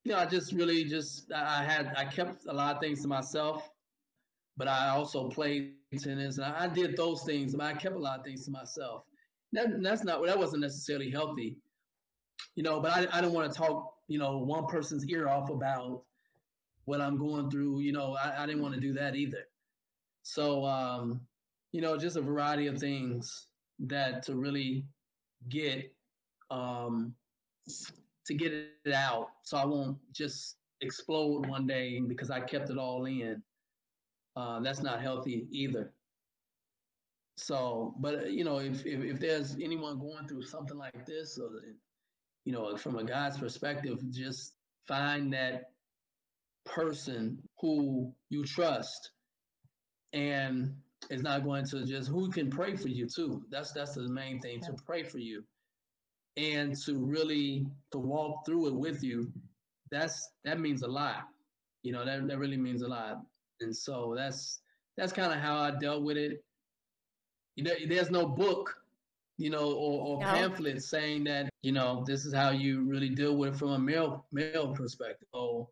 you 0.04 0.12
know, 0.12 0.18
I 0.18 0.26
just 0.26 0.52
really 0.52 0.84
just 0.84 1.30
I 1.32 1.62
had 1.62 1.92
I 1.96 2.04
kept 2.04 2.46
a 2.46 2.52
lot 2.52 2.74
of 2.74 2.80
things 2.80 3.02
to 3.02 3.08
myself, 3.08 3.68
but 4.60 4.68
I 4.68 4.90
also 4.90 5.30
played 5.30 5.72
tennis 5.98 6.36
and 6.36 6.44
I, 6.44 6.68
did 6.68 6.94
those 6.94 7.22
things. 7.24 7.54
But 7.54 7.64
I 7.64 7.72
kept 7.72 7.96
a 7.96 7.98
lot 7.98 8.18
of 8.18 8.26
things 8.26 8.44
to 8.44 8.50
myself. 8.50 9.04
That, 9.54 9.82
that's 9.82 10.04
not 10.04 10.22
that 10.26 10.38
wasn't 10.38 10.60
necessarily 10.60 11.10
healthy, 11.10 11.56
you 12.56 12.62
know. 12.62 12.78
But 12.78 12.92
I 12.92 13.06
I 13.10 13.22
didn't 13.22 13.32
want 13.32 13.50
to 13.50 13.58
talk 13.58 13.94
you 14.06 14.18
know 14.18 14.36
one 14.36 14.66
person's 14.66 15.08
ear 15.08 15.30
off 15.30 15.48
about 15.48 16.02
what 16.84 17.00
I'm 17.00 17.16
going 17.16 17.50
through. 17.50 17.80
You 17.80 17.92
know, 17.92 18.18
I, 18.22 18.42
I 18.42 18.46
didn't 18.46 18.60
want 18.60 18.74
to 18.74 18.80
do 18.80 18.92
that 18.92 19.16
either. 19.16 19.44
So 20.24 20.66
um, 20.66 21.22
you 21.72 21.80
know, 21.80 21.96
just 21.96 22.18
a 22.18 22.20
variety 22.20 22.66
of 22.66 22.78
things 22.78 23.46
that 23.86 24.22
to 24.24 24.34
really 24.34 24.84
get 25.48 25.90
um 26.50 27.14
to 28.26 28.34
get 28.34 28.52
it 28.52 28.92
out 28.92 29.28
so 29.42 29.56
I 29.56 29.64
won't 29.64 29.96
just 30.12 30.56
explode 30.82 31.46
one 31.46 31.66
day 31.66 31.98
because 32.06 32.30
I 32.30 32.40
kept 32.40 32.68
it 32.68 32.76
all 32.76 33.06
in. 33.06 33.42
Uh, 34.40 34.60
that's 34.60 34.82
not 34.82 35.02
healthy 35.02 35.46
either. 35.50 35.92
So, 37.36 37.94
but 38.00 38.30
you 38.32 38.44
know, 38.44 38.58
if, 38.58 38.86
if, 38.86 39.04
if 39.04 39.20
there's 39.20 39.56
anyone 39.62 39.98
going 39.98 40.26
through 40.28 40.42
something 40.42 40.78
like 40.78 41.06
this, 41.06 41.38
or 41.38 41.50
you 42.44 42.52
know, 42.52 42.76
from 42.76 42.96
a 42.96 43.04
guy's 43.04 43.36
perspective, 43.38 43.98
just 44.10 44.54
find 44.88 45.32
that 45.34 45.72
person 46.64 47.38
who 47.60 48.12
you 48.30 48.44
trust. 48.44 49.10
And 50.12 50.74
is 51.10 51.22
not 51.22 51.44
going 51.44 51.66
to 51.66 51.86
just 51.86 52.08
who 52.08 52.30
can 52.30 52.50
pray 52.50 52.76
for 52.76 52.88
you 52.88 53.06
too. 53.06 53.42
That's 53.50 53.72
that's 53.72 53.94
the 53.94 54.08
main 54.08 54.40
thing 54.40 54.60
to 54.62 54.74
pray 54.86 55.02
for 55.02 55.18
you. 55.18 55.44
And 56.36 56.76
to 56.84 56.94
really 56.96 57.66
to 57.92 57.98
walk 57.98 58.46
through 58.46 58.68
it 58.68 58.74
with 58.74 59.02
you 59.02 59.32
that's 59.90 60.30
that 60.44 60.60
means 60.60 60.82
a 60.82 60.88
lot. 60.88 61.24
You 61.82 61.92
know 61.92 62.04
that, 62.04 62.26
that 62.28 62.38
really 62.38 62.56
means 62.56 62.82
a 62.82 62.88
lot 62.88 63.22
and 63.60 63.74
so 63.74 64.14
that's 64.16 64.60
that's 64.96 65.12
kind 65.12 65.32
of 65.32 65.38
how 65.38 65.58
i 65.58 65.70
dealt 65.70 66.02
with 66.02 66.16
it 66.16 66.44
you 67.56 67.64
know 67.64 67.72
there's 67.88 68.10
no 68.10 68.26
book 68.26 68.74
you 69.38 69.50
know 69.50 69.72
or, 69.72 70.06
or 70.06 70.20
no. 70.20 70.26
pamphlet 70.26 70.82
saying 70.82 71.24
that 71.24 71.48
you 71.62 71.72
know 71.72 72.04
this 72.06 72.24
is 72.24 72.34
how 72.34 72.50
you 72.50 72.82
really 72.82 73.08
deal 73.08 73.36
with 73.36 73.54
it 73.54 73.58
from 73.58 73.70
a 73.70 73.78
male 73.78 74.26
male 74.32 74.74
perspective 74.74 75.28
so 75.32 75.68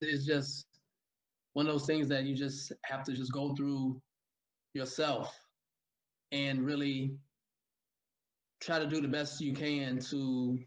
it's 0.00 0.26
just 0.26 0.66
one 1.54 1.66
of 1.66 1.72
those 1.72 1.86
things 1.86 2.08
that 2.08 2.24
you 2.24 2.36
just 2.36 2.72
have 2.84 3.02
to 3.02 3.12
just 3.12 3.32
go 3.32 3.54
through 3.54 4.00
yourself 4.74 5.36
and 6.30 6.64
really 6.64 7.16
try 8.60 8.78
to 8.78 8.86
do 8.86 9.00
the 9.00 9.08
best 9.08 9.40
you 9.40 9.52
can 9.54 9.98
to 9.98 10.58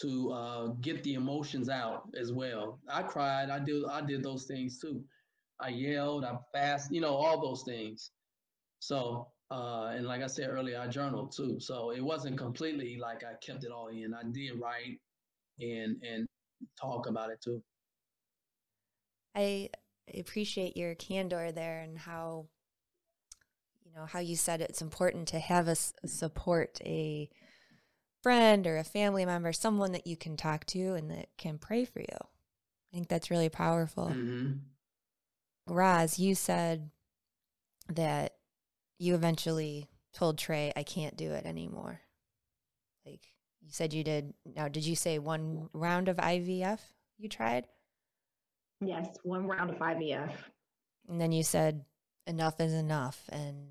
to 0.00 0.30
uh, 0.30 0.66
get 0.82 1.02
the 1.02 1.14
emotions 1.14 1.70
out 1.70 2.02
as 2.20 2.30
well. 2.30 2.78
I 2.88 3.02
cried. 3.02 3.48
I 3.48 3.58
did. 3.58 3.82
I 3.90 4.02
did 4.02 4.22
those 4.22 4.44
things 4.44 4.78
too. 4.78 5.02
I 5.60 5.68
yelled. 5.68 6.24
I 6.24 6.36
fast. 6.52 6.92
You 6.92 7.00
know 7.00 7.14
all 7.14 7.40
those 7.40 7.62
things. 7.62 8.10
So 8.80 9.28
uh, 9.50 9.92
and 9.94 10.06
like 10.06 10.22
I 10.22 10.26
said 10.26 10.48
earlier, 10.50 10.80
I 10.80 10.88
journaled 10.88 11.32
too. 11.36 11.60
So 11.60 11.90
it 11.90 12.00
wasn't 12.00 12.36
completely 12.36 12.98
like 13.00 13.22
I 13.24 13.34
kept 13.44 13.64
it 13.64 13.70
all 13.70 13.88
in. 13.88 14.12
I 14.14 14.22
did 14.32 14.60
write 14.60 15.00
and 15.60 15.96
and 16.02 16.26
talk 16.80 17.06
about 17.06 17.30
it 17.30 17.40
too. 17.42 17.62
I 19.34 19.70
appreciate 20.18 20.76
your 20.76 20.94
candor 20.94 21.52
there 21.52 21.80
and 21.80 21.98
how 21.98 22.46
you 23.84 23.92
know 23.94 24.06
how 24.06 24.20
you 24.20 24.36
said 24.36 24.60
it's 24.60 24.82
important 24.82 25.28
to 25.28 25.38
have 25.38 25.68
a, 25.68 25.74
support 25.74 26.80
a 26.84 27.28
friend 28.22 28.66
or 28.66 28.76
a 28.76 28.84
family 28.84 29.24
member 29.26 29.52
someone 29.52 29.92
that 29.92 30.06
you 30.06 30.16
can 30.16 30.36
talk 30.36 30.64
to 30.66 30.94
and 30.94 31.10
that 31.10 31.28
can 31.36 31.58
pray 31.58 31.84
for 31.84 32.00
you 32.00 32.06
i 32.12 32.94
think 32.94 33.08
that's 33.08 33.30
really 33.30 33.48
powerful 33.48 34.06
mm-hmm. 34.06 34.52
Roz, 35.66 36.18
you 36.18 36.34
said 36.34 36.90
that 37.88 38.34
you 38.98 39.14
eventually 39.14 39.88
told 40.12 40.38
Trey, 40.38 40.72
I 40.76 40.82
can't 40.82 41.16
do 41.16 41.32
it 41.32 41.44
anymore. 41.44 42.00
Like 43.04 43.20
you 43.60 43.70
said 43.70 43.92
you 43.92 44.04
did. 44.04 44.34
Now, 44.54 44.68
did 44.68 44.86
you 44.86 44.96
say 44.96 45.18
one 45.18 45.68
round 45.72 46.08
of 46.08 46.16
IVF 46.16 46.80
you 47.18 47.28
tried? 47.28 47.66
Yes, 48.80 49.08
one 49.22 49.46
round 49.46 49.70
of 49.70 49.76
IVF. 49.76 50.32
And 51.08 51.20
then 51.20 51.32
you 51.32 51.42
said 51.42 51.84
enough 52.26 52.60
is 52.60 52.72
enough. 52.72 53.24
And 53.30 53.68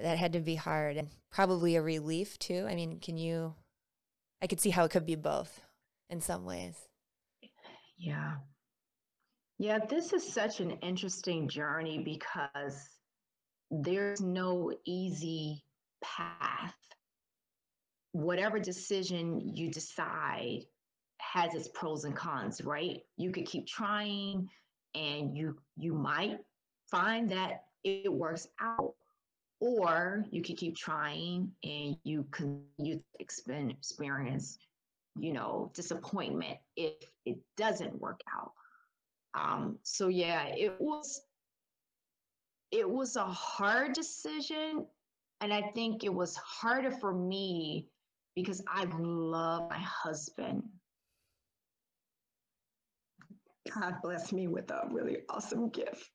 that 0.00 0.18
had 0.18 0.32
to 0.34 0.40
be 0.40 0.56
hard 0.56 0.96
and 0.96 1.08
probably 1.30 1.76
a 1.76 1.82
relief 1.82 2.38
too. 2.38 2.66
I 2.68 2.74
mean, 2.74 3.00
can 3.00 3.16
you? 3.16 3.54
I 4.42 4.46
could 4.46 4.60
see 4.60 4.70
how 4.70 4.84
it 4.84 4.90
could 4.90 5.06
be 5.06 5.14
both 5.14 5.60
in 6.10 6.20
some 6.20 6.44
ways. 6.44 6.76
Yeah. 7.96 8.34
Yeah, 9.58 9.78
this 9.78 10.12
is 10.12 10.32
such 10.32 10.60
an 10.60 10.72
interesting 10.82 11.48
journey 11.48 11.98
because 11.98 12.88
there's 13.70 14.20
no 14.20 14.72
easy 14.84 15.64
path. 16.02 16.74
Whatever 18.12 18.58
decision 18.58 19.40
you 19.54 19.70
decide 19.70 20.66
has 21.20 21.54
its 21.54 21.68
pros 21.68 22.04
and 22.04 22.14
cons, 22.14 22.62
right? 22.64 23.00
You 23.16 23.30
could 23.32 23.46
keep 23.46 23.66
trying 23.66 24.48
and 24.94 25.36
you 25.36 25.56
you 25.76 25.94
might 25.94 26.38
find 26.90 27.28
that 27.30 27.64
it 27.84 28.12
works 28.12 28.48
out 28.60 28.94
or 29.60 30.24
you 30.30 30.42
could 30.42 30.56
keep 30.56 30.76
trying 30.76 31.50
and 31.64 31.96
you 32.04 32.24
can 32.30 32.62
you 32.78 33.02
experience 33.20 34.58
you 35.18 35.32
know 35.32 35.70
disappointment 35.74 36.58
if 36.76 36.94
it 37.24 37.38
doesn't 37.56 38.00
work 38.00 38.20
out 38.34 38.52
um 39.36 39.78
so 39.82 40.08
yeah 40.08 40.46
it 40.46 40.74
was 40.80 41.22
it 42.72 42.88
was 42.88 43.16
a 43.16 43.24
hard 43.24 43.92
decision 43.92 44.86
and 45.40 45.52
i 45.52 45.62
think 45.74 46.04
it 46.04 46.12
was 46.12 46.36
harder 46.36 46.90
for 46.90 47.12
me 47.12 47.88
because 48.34 48.62
i 48.68 48.84
love 48.98 49.68
my 49.70 49.78
husband 49.78 50.62
god 53.74 53.94
blessed 54.02 54.32
me 54.32 54.48
with 54.48 54.70
a 54.70 54.88
really 54.90 55.18
awesome 55.28 55.68
gift 55.68 56.10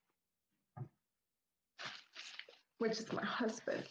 which 2.82 3.00
is 3.00 3.14
my 3.14 3.24
husband. 3.24 3.84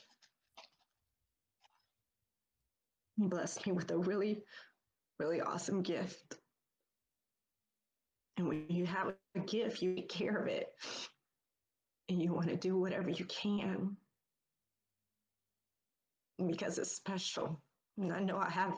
He 3.17 3.29
blessed 3.29 3.65
me 3.65 3.73
with 3.73 3.89
a 3.93 3.97
really, 3.97 4.43
really 5.21 5.41
awesome 5.41 5.83
gift. 5.83 6.40
And 8.41 8.49
when 8.49 8.65
you 8.71 8.87
have 8.87 9.13
a 9.35 9.41
gift, 9.41 9.83
you 9.83 9.95
take 9.95 10.09
care 10.09 10.35
of 10.35 10.47
it. 10.49 10.73
And 12.09 12.23
you 12.23 12.33
want 12.33 12.49
to 12.49 12.57
do 12.57 12.79
whatever 12.79 13.11
you 13.11 13.27
can. 13.27 13.99
Because 16.39 16.79
it's 16.79 16.97
special. 16.97 17.61
And 17.99 18.11
I 18.11 18.21
know 18.21 18.39
I 18.39 18.49
have 18.49 18.73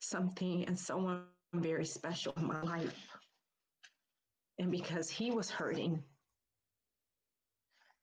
something 0.00 0.64
and 0.64 0.78
someone 0.78 1.24
very 1.52 1.84
special 1.84 2.32
in 2.38 2.46
my 2.46 2.62
life. 2.62 2.96
And 4.58 4.70
because 4.70 5.10
he 5.10 5.30
was 5.30 5.50
hurting, 5.50 6.02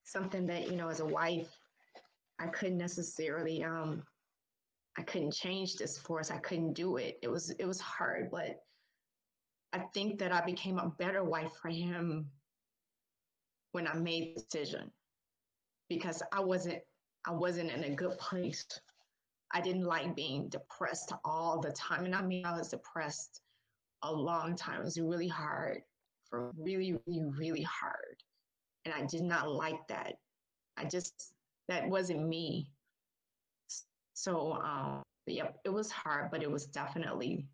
something 0.03 0.45
that 0.45 0.69
you 0.69 0.75
know 0.75 0.89
as 0.89 1.01
a 1.01 1.05
wife 1.05 1.49
i 2.39 2.47
couldn't 2.47 2.79
necessarily 2.79 3.63
um 3.63 4.01
i 4.97 5.03
couldn't 5.03 5.31
change 5.31 5.75
this 5.75 5.99
for 5.99 6.19
us 6.19 6.31
i 6.31 6.37
couldn't 6.39 6.73
do 6.73 6.97
it. 6.97 7.19
It 7.21 7.27
was 7.29 7.51
it 7.51 7.65
was 7.65 7.79
hard 7.79 8.31
but 8.31 8.59
i 9.73 9.79
think 9.93 10.19
that 10.19 10.31
i 10.31 10.43
became 10.45 10.79
a 10.79 10.91
better 10.97 11.23
wife 11.23 11.51
for 11.61 11.69
him 11.69 12.29
when 13.71 13.87
i 13.87 13.93
made 13.93 14.35
the 14.35 14.41
decision 14.41 14.91
because 15.89 16.21
i 16.33 16.39
wasn't 16.39 16.79
i 17.25 17.31
wasn't 17.31 17.69
in 17.71 17.83
a 17.83 17.95
good 17.95 18.17
place 18.17 18.65
i 19.51 19.61
didn't 19.61 19.85
like 19.85 20.15
being 20.15 20.49
depressed 20.49 21.13
all 21.23 21.59
the 21.59 21.71
time 21.71 22.05
and 22.05 22.15
i 22.15 22.21
mean 22.21 22.45
i 22.45 22.57
was 22.57 22.69
depressed 22.69 23.41
a 24.03 24.11
long 24.11 24.55
time 24.55 24.81
it 24.81 24.85
was 24.85 24.99
really 24.99 25.27
hard 25.27 25.81
for 26.29 26.51
really 26.57 26.97
really 27.05 27.25
really 27.37 27.63
hard 27.63 28.15
and 28.85 28.93
I 28.93 29.05
did 29.05 29.21
not 29.23 29.51
like 29.51 29.87
that. 29.87 30.15
I 30.77 30.85
just 30.85 31.33
that 31.67 31.87
wasn't 31.87 32.27
me. 32.27 32.71
So 34.13 34.53
um, 34.53 35.03
yeah, 35.25 35.49
it 35.63 35.69
was 35.69 35.91
hard, 35.91 36.31
but 36.31 36.43
it 36.43 36.51
was 36.51 36.65
definitely 36.65 37.45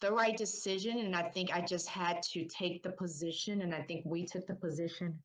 the 0.00 0.12
right 0.12 0.36
decision. 0.36 0.98
And 0.98 1.14
I 1.14 1.22
think 1.22 1.52
I 1.52 1.60
just 1.60 1.88
had 1.88 2.22
to 2.32 2.44
take 2.44 2.82
the 2.82 2.90
position. 2.90 3.62
And 3.62 3.74
I 3.74 3.82
think 3.82 4.04
we 4.04 4.26
took 4.26 4.46
the 4.46 4.54
position 4.54 5.18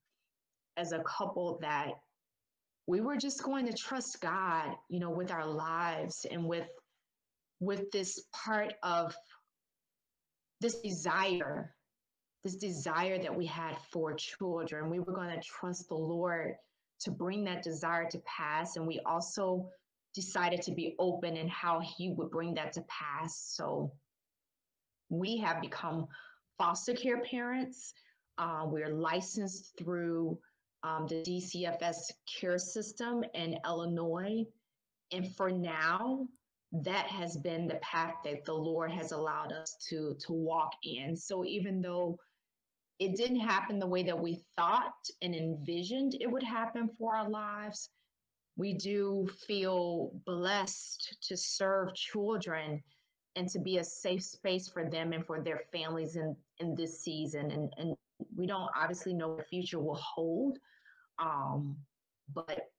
as 0.78 0.92
a 0.92 1.04
couple 1.04 1.60
that 1.62 1.92
we 2.88 3.02
were 3.02 3.18
just 3.18 3.44
going 3.44 3.66
to 3.68 3.74
trust 3.74 4.22
God, 4.22 4.76
you 4.90 5.00
know, 5.00 5.12
with 5.12 5.32
our 5.32 5.46
lives 5.46 6.26
and 6.30 6.46
with 6.46 6.68
with 7.60 7.92
this 7.92 8.20
part 8.34 8.74
of 8.82 9.16
this 10.62 10.82
desire, 10.82 11.76
this 12.44 12.56
desire 12.56 13.22
that 13.22 13.36
we 13.36 13.46
had 13.46 13.78
for 13.92 14.16
children. 14.16 14.90
We 14.90 15.00
were 15.00 15.14
going 15.14 15.30
to 15.30 15.42
trust 15.42 15.88
the 15.88 15.96
Lord 15.96 16.56
to 17.02 17.12
bring 17.12 17.44
that 17.46 17.64
desire 17.64 18.10
to 18.10 18.22
pass. 18.26 18.78
And 18.78 18.88
we 18.88 19.00
also 19.06 19.70
decided 20.16 20.64
to 20.64 20.72
be 20.72 20.96
open 20.98 21.38
in 21.38 21.48
how 21.48 21.82
He 21.82 22.10
would 22.10 22.32
bring 22.32 22.56
that 22.56 22.74
to 22.74 22.84
pass. 22.90 23.54
So 23.56 23.94
we 25.12 25.38
have 25.38 25.62
become 25.62 26.08
foster 26.58 26.94
care 26.94 27.22
parents. 27.22 27.94
Uh, 28.38 28.64
we're 28.66 28.90
licensed 28.90 29.74
through 29.78 30.40
um, 30.84 31.06
the 31.08 31.22
DCFS 31.22 32.12
care 32.40 32.58
system 32.58 33.24
in 33.36 33.58
Illinois. 33.66 34.44
And 35.12 35.36
for 35.36 35.52
now, 35.52 36.28
that 36.72 37.06
has 37.08 37.38
been 37.38 37.68
the 37.68 37.80
path 37.82 38.16
that 38.24 38.46
the 38.46 38.54
Lord 38.54 38.92
has 38.92 39.12
allowed 39.12 39.52
us 39.52 39.76
to, 39.90 40.16
to 40.26 40.32
walk 40.32 40.72
in. 40.84 41.16
So 41.16 41.44
even 41.44 41.82
though 41.82 42.18
it 43.00 43.18
didn't 43.18 43.42
happen 43.42 43.78
the 43.78 43.88
way 43.88 44.04
that 44.04 44.18
we 44.18 44.42
thought 44.56 44.94
and 45.22 45.36
envisioned 45.36 46.16
it 46.22 46.32
would 46.32 46.44
happen 46.44 46.90
for 46.98 47.16
our 47.16 47.30
lives, 47.30 47.90
we 48.56 48.74
do 48.74 49.28
feel 49.48 50.12
blessed 50.26 51.18
to 51.24 51.36
serve 51.36 51.94
children 51.96 52.82
and 53.36 53.48
to 53.50 53.60
be 53.60 53.78
a 53.78 53.84
safe 53.84 54.24
space 54.24 54.68
for 54.68 54.90
them 54.90 55.14
and 55.14 55.26
for 55.26 55.42
their 55.42 55.62
families 55.72 56.16
in, 56.16 56.36
in 56.60 56.76
this 56.76 57.00
season. 57.00 57.52
And, 57.52 57.74
and 57.78 57.96
we 58.36 58.46
don't 58.46 58.70
obviously 58.76 59.14
know 59.14 59.30
what 59.30 59.38
the 59.38 59.44
future 59.44 59.80
will 59.80 59.96
hold, 59.96 60.58
um, 61.20 61.78
but 62.34 62.70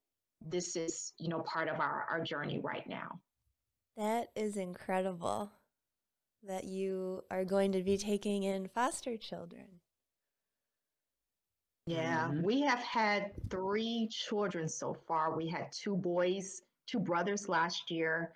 this 0.46 0.76
is, 0.76 1.12
you 1.18 1.28
know, 1.28 1.40
part 1.40 1.68
of 1.68 1.80
our, 1.80 2.06
our 2.10 2.20
journey 2.20 2.60
right 2.62 2.86
now. 2.88 3.20
That 3.96 4.28
is 4.34 4.56
incredible 4.56 5.52
that 6.46 6.64
you 6.64 7.22
are 7.30 7.44
going 7.44 7.72
to 7.72 7.82
be 7.82 7.96
taking 7.96 8.42
in 8.42 8.68
foster 8.68 9.16
children. 9.16 9.66
Yeah, 11.86 12.28
mm-hmm. 12.28 12.42
we 12.42 12.60
have 12.62 12.78
had 12.80 13.32
three 13.50 14.08
children 14.10 14.68
so 14.68 14.96
far. 15.06 15.36
We 15.36 15.48
had 15.48 15.66
two 15.72 15.96
boys, 15.96 16.62
two 16.86 17.00
brothers 17.00 17.48
last 17.48 17.90
year, 17.90 18.32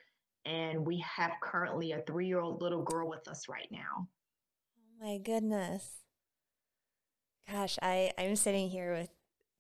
and 0.47 0.87
we 0.87 1.05
have 1.17 1.33
currently 1.43 1.93
a 1.93 2.03
three 2.03 2.27
year 2.27 2.41
old 2.41 2.63
little 2.63 2.83
girl 2.83 3.09
with 3.09 3.27
us 3.29 3.49
right 3.49 3.69
now. 3.71 4.09
Oh 4.79 5.05
my 5.05 5.19
goodness. 5.19 5.97
Gosh, 7.51 7.79
I, 7.83 8.13
I'm 8.19 8.37
sitting 8.37 8.69
here 8.69 8.95
with 8.95 9.11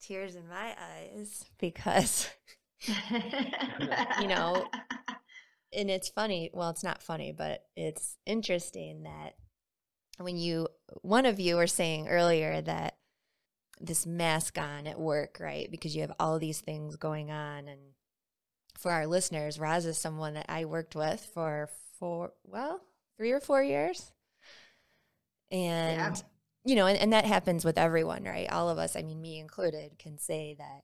tears 0.01 0.35
in 0.35 0.49
my 0.49 0.75
eyes 0.81 1.45
because, 1.59 2.29
you 2.87 4.27
know, 4.27 4.67
and 5.73 5.91
it's 5.91 6.09
funny. 6.09 6.51
Well, 6.53 6.71
it's 6.71 6.83
not 6.83 7.03
funny, 7.03 7.33
but 7.33 7.65
it's 7.77 8.17
interesting 8.27 9.05
that 9.05 9.35
when 10.19 10.37
you, 10.37 10.69
one 11.03 11.27
of 11.27 11.39
you 11.39 11.57
were 11.57 11.67
saying 11.67 12.09
earlier 12.09 12.61
that 12.61 12.97
this 13.81 14.07
mask 14.07 14.59
on 14.59 14.87
at 14.87 14.99
work, 14.99 15.39
right? 15.41 15.71
Because 15.71 15.95
you 15.95 16.03
have 16.03 16.15
all 16.19 16.39
these 16.39 16.61
things 16.61 16.97
going 16.97 17.31
on. 17.31 17.69
And 17.69 17.81
for 18.79 18.91
our 18.91 19.07
listeners, 19.07 19.59
Roz 19.59 19.87
is 19.87 19.99
someone 19.99 20.35
that 20.35 20.47
I 20.49 20.65
worked 20.65 20.95
with 20.95 21.21
for 21.35 21.69
four, 21.99 22.33
well, 22.45 22.81
three 23.17 23.33
or 23.33 23.41
four 23.41 23.63
years. 23.63 24.13
And, 25.51 26.17
yeah. 26.17 26.23
you 26.65 26.75
know, 26.75 26.87
and, 26.87 26.99
and 26.99 27.13
that 27.13 27.25
happens 27.25 27.65
with 27.65 27.79
everyone, 27.79 28.25
right? 28.25 28.51
All 28.51 28.69
of 28.69 28.79
us, 28.79 28.97
I 28.97 29.03
mean, 29.03 29.21
me 29.21 29.39
included, 29.39 29.99
can 29.99 30.19
say 30.19 30.57
that, 30.59 30.83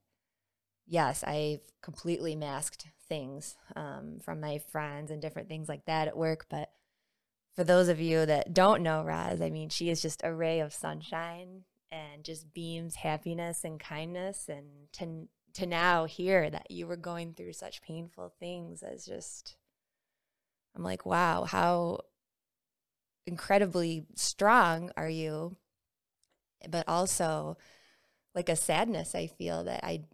yes, 0.87 1.22
I've 1.24 1.61
completely 1.83 2.37
masked 2.37 2.87
things 3.09 3.57
um, 3.76 4.18
from 4.22 4.40
my 4.40 4.59
friends 4.59 5.11
and 5.11 5.20
different 5.20 5.48
things 5.48 5.68
like 5.68 5.85
that 5.87 6.09
at 6.09 6.16
work. 6.16 6.46
But 6.48 6.70
for 7.55 7.64
those 7.64 7.88
of 7.88 8.00
you 8.00 8.24
that 8.24 8.55
don't 8.55 8.83
know 8.83 9.02
Roz, 9.02 9.40
I 9.40 9.50
mean, 9.50 9.68
she 9.68 9.90
is 9.90 10.00
just 10.00 10.22
a 10.24 10.33
ray 10.33 10.61
of 10.61 10.72
sunshine 10.72 11.64
and 11.90 12.24
just 12.24 12.55
beams 12.55 12.96
happiness 12.96 13.64
and 13.64 13.78
kindness 13.78 14.48
and 14.48 14.66
to 14.94 15.28
to 15.55 15.67
now 15.67 16.05
hear 16.05 16.51
that 16.51 16.71
you 16.71 16.87
were 16.87 16.97
going 16.97 17.35
through 17.35 17.53
such 17.53 17.83
painful 17.83 18.33
things 18.41 18.83
as 18.83 19.05
just 19.05 19.57
I'm 20.75 20.83
like, 20.83 21.05
wow, 21.05 21.45
how 21.45 22.01
incredibly 23.27 24.07
strong 24.15 24.91
are 24.97 25.09
you? 25.09 25.57
But 26.69 26.88
also 26.88 27.59
like 28.35 28.49
a 28.49 28.57
sadness 28.57 29.15
I 29.15 29.27
feel 29.27 29.65
that 29.65 29.85
I 29.85 30.05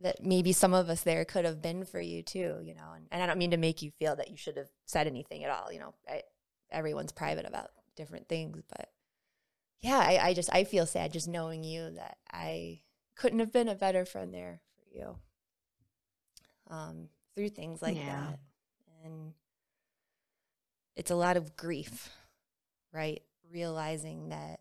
that 0.00 0.22
maybe 0.22 0.52
some 0.52 0.74
of 0.74 0.88
us 0.88 1.00
there 1.02 1.24
could 1.24 1.44
have 1.44 1.60
been 1.60 1.84
for 1.84 2.00
you 2.00 2.22
too, 2.22 2.58
you 2.62 2.74
know. 2.74 2.92
And, 2.94 3.06
and 3.10 3.22
I 3.22 3.26
don't 3.26 3.38
mean 3.38 3.50
to 3.50 3.56
make 3.56 3.82
you 3.82 3.90
feel 3.90 4.14
that 4.16 4.30
you 4.30 4.36
should 4.36 4.56
have 4.56 4.68
said 4.86 5.06
anything 5.06 5.42
at 5.42 5.50
all, 5.50 5.72
you 5.72 5.80
know. 5.80 5.94
I, 6.08 6.22
everyone's 6.70 7.12
private 7.12 7.46
about 7.46 7.70
different 7.96 8.28
things, 8.28 8.62
but 8.68 8.90
yeah, 9.80 9.98
I, 9.98 10.28
I 10.28 10.34
just 10.34 10.50
I 10.52 10.64
feel 10.64 10.86
sad 10.86 11.12
just 11.12 11.28
knowing 11.28 11.64
you 11.64 11.90
that 11.90 12.18
I 12.32 12.80
couldn't 13.18 13.40
have 13.40 13.52
been 13.52 13.68
a 13.68 13.74
better 13.74 14.04
friend 14.04 14.32
there 14.32 14.60
for 14.76 14.96
you. 14.96 15.16
Um, 16.70 17.08
through 17.34 17.50
things 17.50 17.82
like 17.82 17.96
yeah. 17.96 18.06
that. 18.06 18.38
And 19.04 19.32
it's 20.96 21.10
a 21.10 21.16
lot 21.16 21.36
of 21.36 21.56
grief, 21.56 22.10
right? 22.92 23.22
Realizing 23.52 24.30
that 24.30 24.60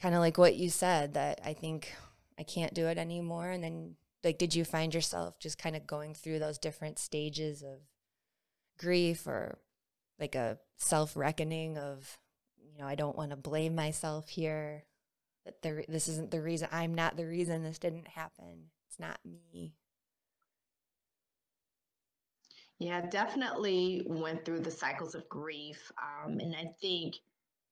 kind 0.00 0.14
of 0.14 0.20
like 0.20 0.36
what 0.36 0.56
you 0.56 0.68
said, 0.68 1.14
that 1.14 1.40
I 1.44 1.52
think 1.52 1.94
I 2.38 2.42
can't 2.42 2.74
do 2.74 2.86
it 2.86 2.98
anymore. 2.98 3.50
And 3.50 3.62
then 3.62 3.96
like 4.24 4.38
did 4.38 4.54
you 4.54 4.64
find 4.64 4.94
yourself 4.94 5.38
just 5.38 5.58
kind 5.58 5.76
of 5.76 5.86
going 5.86 6.14
through 6.14 6.40
those 6.40 6.58
different 6.58 6.98
stages 6.98 7.62
of 7.62 7.78
grief 8.78 9.26
or 9.26 9.58
like 10.18 10.34
a 10.34 10.58
self 10.76 11.16
reckoning 11.16 11.78
of 11.78 12.18
you 12.76 12.82
know, 12.82 12.88
I 12.88 12.94
don't 12.94 13.16
want 13.16 13.30
to 13.30 13.36
blame 13.36 13.74
myself 13.74 14.28
here. 14.28 14.84
That 15.46 15.62
there, 15.62 15.84
this 15.88 16.08
isn't 16.08 16.30
the 16.30 16.42
reason. 16.42 16.68
I'm 16.72 16.94
not 16.94 17.16
the 17.16 17.26
reason 17.26 17.62
this 17.62 17.78
didn't 17.78 18.08
happen. 18.08 18.64
It's 18.88 18.98
not 18.98 19.18
me. 19.24 19.72
Yeah, 22.78 23.00
definitely 23.08 24.02
went 24.06 24.44
through 24.44 24.60
the 24.60 24.70
cycles 24.70 25.14
of 25.14 25.28
grief. 25.28 25.90
Um, 26.02 26.40
and 26.40 26.54
I 26.54 26.66
think 26.80 27.14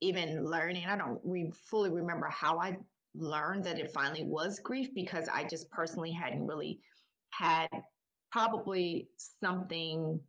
even 0.00 0.44
learning, 0.44 0.84
I 0.88 0.96
don't 0.96 1.20
re- 1.24 1.52
fully 1.68 1.90
remember 1.90 2.28
how 2.28 2.58
I 2.58 2.78
learned 3.14 3.64
that 3.64 3.78
it 3.78 3.92
finally 3.92 4.24
was 4.24 4.60
grief 4.60 4.88
because 4.94 5.28
I 5.28 5.44
just 5.44 5.68
personally 5.70 6.12
hadn't 6.12 6.46
really 6.46 6.80
had 7.30 7.68
probably 8.32 9.08
something 9.42 10.20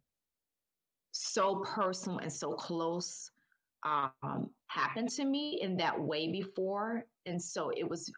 so 1.11 1.63
personal 1.65 2.17
and 2.17 2.33
so 2.33 2.53
close 2.53 3.31
um, 3.83 4.49
happened 4.67 5.09
to 5.09 5.23
me 5.23 5.59
in 5.61 5.77
that 5.77 5.99
way 5.99 6.31
before. 6.31 7.05
And 7.25 7.41
so 7.41 7.71
it 7.75 7.87
was 7.87 8.11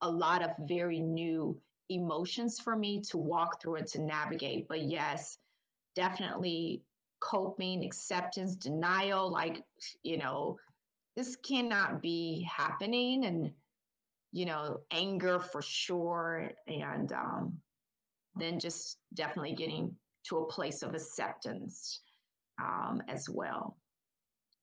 a 0.00 0.10
lot 0.10 0.42
of 0.42 0.50
very 0.60 1.00
new 1.00 1.60
emotions 1.88 2.58
for 2.58 2.76
me 2.76 3.00
to 3.00 3.18
walk 3.18 3.60
through 3.60 3.76
and 3.76 3.86
to 3.88 4.00
navigate. 4.00 4.68
But 4.68 4.82
yes, 4.82 5.38
definitely 5.94 6.82
coping, 7.20 7.84
acceptance, 7.84 8.56
denial 8.56 9.30
like, 9.30 9.62
you 10.02 10.18
know, 10.18 10.58
this 11.16 11.36
cannot 11.36 12.02
be 12.02 12.46
happening. 12.50 13.24
And, 13.24 13.52
you 14.32 14.46
know, 14.46 14.80
anger 14.90 15.38
for 15.38 15.62
sure. 15.62 16.50
And 16.66 17.12
um, 17.12 17.58
then 18.36 18.58
just 18.58 18.98
definitely 19.14 19.54
getting 19.54 19.94
to 20.28 20.38
a 20.38 20.46
place 20.46 20.82
of 20.82 20.94
acceptance 20.94 22.00
um, 22.60 23.02
as 23.08 23.28
well 23.28 23.76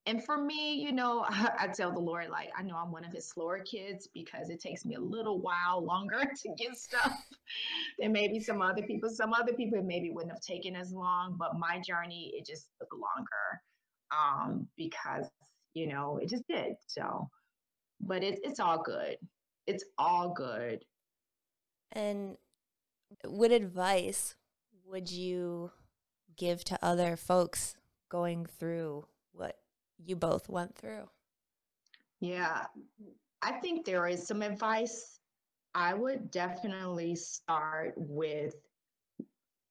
and 0.06 0.24
for 0.24 0.36
me, 0.36 0.74
you 0.74 0.92
know, 0.92 1.24
I, 1.28 1.68
tell 1.68 1.92
the 1.92 2.00
Lord, 2.00 2.28
like, 2.28 2.50
I 2.56 2.62
know 2.62 2.76
I'm 2.76 2.90
one 2.90 3.04
of 3.04 3.12
his 3.12 3.28
slower 3.28 3.60
kids 3.60 4.08
because 4.12 4.50
it 4.50 4.60
takes 4.60 4.84
me 4.84 4.96
a 4.96 5.00
little 5.00 5.40
while 5.40 5.84
longer 5.84 6.20
to 6.42 6.54
get 6.56 6.76
stuff 6.76 7.12
than 7.98 8.12
maybe 8.12 8.40
some 8.40 8.62
other 8.62 8.82
people. 8.82 9.08
Some 9.10 9.32
other 9.32 9.52
people 9.52 9.78
it 9.78 9.84
maybe 9.84 10.10
wouldn't 10.10 10.32
have 10.32 10.42
taken 10.42 10.74
as 10.74 10.92
long, 10.92 11.36
but 11.38 11.58
my 11.58 11.80
journey, 11.80 12.32
it 12.34 12.46
just 12.46 12.66
took 12.80 12.88
longer 12.92 13.60
um, 14.10 14.66
because, 14.76 15.26
you 15.74 15.86
know, 15.86 16.18
it 16.20 16.28
just 16.28 16.46
did. 16.48 16.74
So, 16.86 17.28
but 18.00 18.24
it, 18.24 18.40
it's 18.42 18.60
all 18.60 18.82
good. 18.82 19.16
It's 19.66 19.84
all 19.98 20.34
good. 20.34 20.84
And 21.92 22.36
what 23.24 23.52
advice 23.52 24.34
would 24.84 25.10
you 25.10 25.70
give 26.36 26.64
to 26.64 26.78
other 26.82 27.16
folks 27.16 27.76
going 28.08 28.46
through 28.46 29.06
what 29.32 29.61
you 30.06 30.16
both 30.16 30.48
went 30.48 30.76
through? 30.76 31.08
Yeah, 32.20 32.66
I 33.42 33.52
think 33.60 33.84
there 33.84 34.06
is 34.06 34.26
some 34.26 34.42
advice. 34.42 35.20
I 35.74 35.94
would 35.94 36.30
definitely 36.30 37.16
start 37.16 37.94
with 37.96 38.54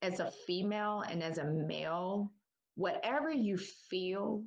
as 0.02 0.20
a 0.20 0.32
female 0.32 1.02
and 1.02 1.24
as 1.24 1.38
a 1.38 1.46
male, 1.46 2.32
whatever 2.76 3.32
you 3.32 3.58
feel 3.58 4.44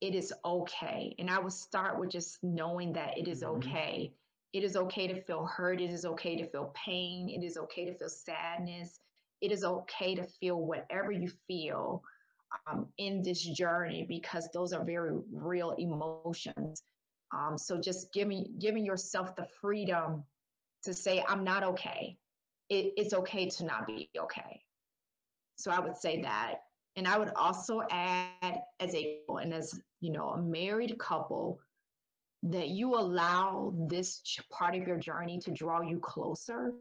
it 0.00 0.14
is 0.14 0.32
okay. 0.44 1.14
And 1.18 1.30
I 1.30 1.38
would 1.38 1.52
start 1.52 1.98
with 1.98 2.10
just 2.10 2.42
knowing 2.44 2.92
that 2.94 3.18
it 3.18 3.28
is 3.28 3.42
Mhm. 3.52 3.78
okay. 3.82 4.14
It 4.52 4.64
is 4.64 4.76
okay 4.76 5.06
to 5.08 5.20
feel 5.22 5.46
hurt. 5.46 5.80
It 5.80 5.90
is 5.90 6.04
okay 6.04 6.36
to 6.36 6.46
feel 6.50 6.72
pain. 6.74 7.30
It 7.30 7.44
is 7.44 7.56
okay 7.56 7.86
to 7.86 7.94
feel 7.94 8.08
sadness. 8.10 9.00
It 9.40 9.52
is 9.52 9.64
okay 9.64 10.14
to 10.16 10.24
feel 10.24 10.60
whatever 10.60 11.12
you 11.12 11.28
feel 11.48 12.02
um, 12.66 12.86
in 12.98 13.22
this 13.22 13.42
journey 13.42 14.04
because 14.08 14.48
those 14.52 14.72
are 14.72 14.84
very 14.84 15.18
real 15.32 15.72
emotions. 15.72 16.82
Um, 17.32 17.58
so 17.58 17.80
just 17.80 18.12
giving 18.12 18.54
giving 18.58 18.84
yourself 18.84 19.34
the 19.36 19.46
freedom 19.60 20.24
to 20.84 20.94
say, 20.94 21.24
"I'm 21.26 21.44
not 21.44 21.62
okay." 21.64 22.16
It, 22.68 22.94
it's 22.96 23.12
okay 23.12 23.48
to 23.50 23.64
not 23.64 23.86
be 23.86 24.08
okay. 24.18 24.62
So 25.56 25.70
I 25.70 25.80
would 25.80 25.96
say 25.96 26.22
that, 26.22 26.60
and 26.96 27.06
I 27.06 27.18
would 27.18 27.32
also 27.36 27.82
add, 27.90 28.60
as 28.80 28.94
a 28.94 29.20
and 29.28 29.52
as 29.52 29.78
you 30.00 30.12
know, 30.12 30.30
a 30.30 30.42
married 30.42 30.98
couple, 30.98 31.60
that 32.44 32.68
you 32.68 32.94
allow 32.94 33.72
this 33.88 34.20
part 34.50 34.74
of 34.74 34.86
your 34.86 34.98
journey 34.98 35.38
to 35.38 35.50
draw 35.50 35.80
you 35.80 35.98
closer, 35.98 36.72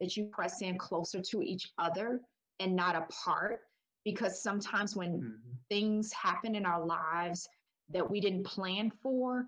that 0.00 0.16
you 0.16 0.26
press 0.26 0.62
in 0.62 0.78
closer 0.78 1.20
to 1.20 1.42
each 1.42 1.72
other 1.78 2.20
and 2.60 2.76
not 2.76 2.94
apart. 2.94 3.60
Because 4.04 4.42
sometimes 4.42 4.96
when 4.96 5.20
Mhm. 5.20 5.58
things 5.68 6.12
happen 6.12 6.54
in 6.54 6.66
our 6.66 6.84
lives 6.84 7.48
that 7.90 8.08
we 8.08 8.20
didn't 8.20 8.44
plan 8.44 8.90
for, 8.90 9.46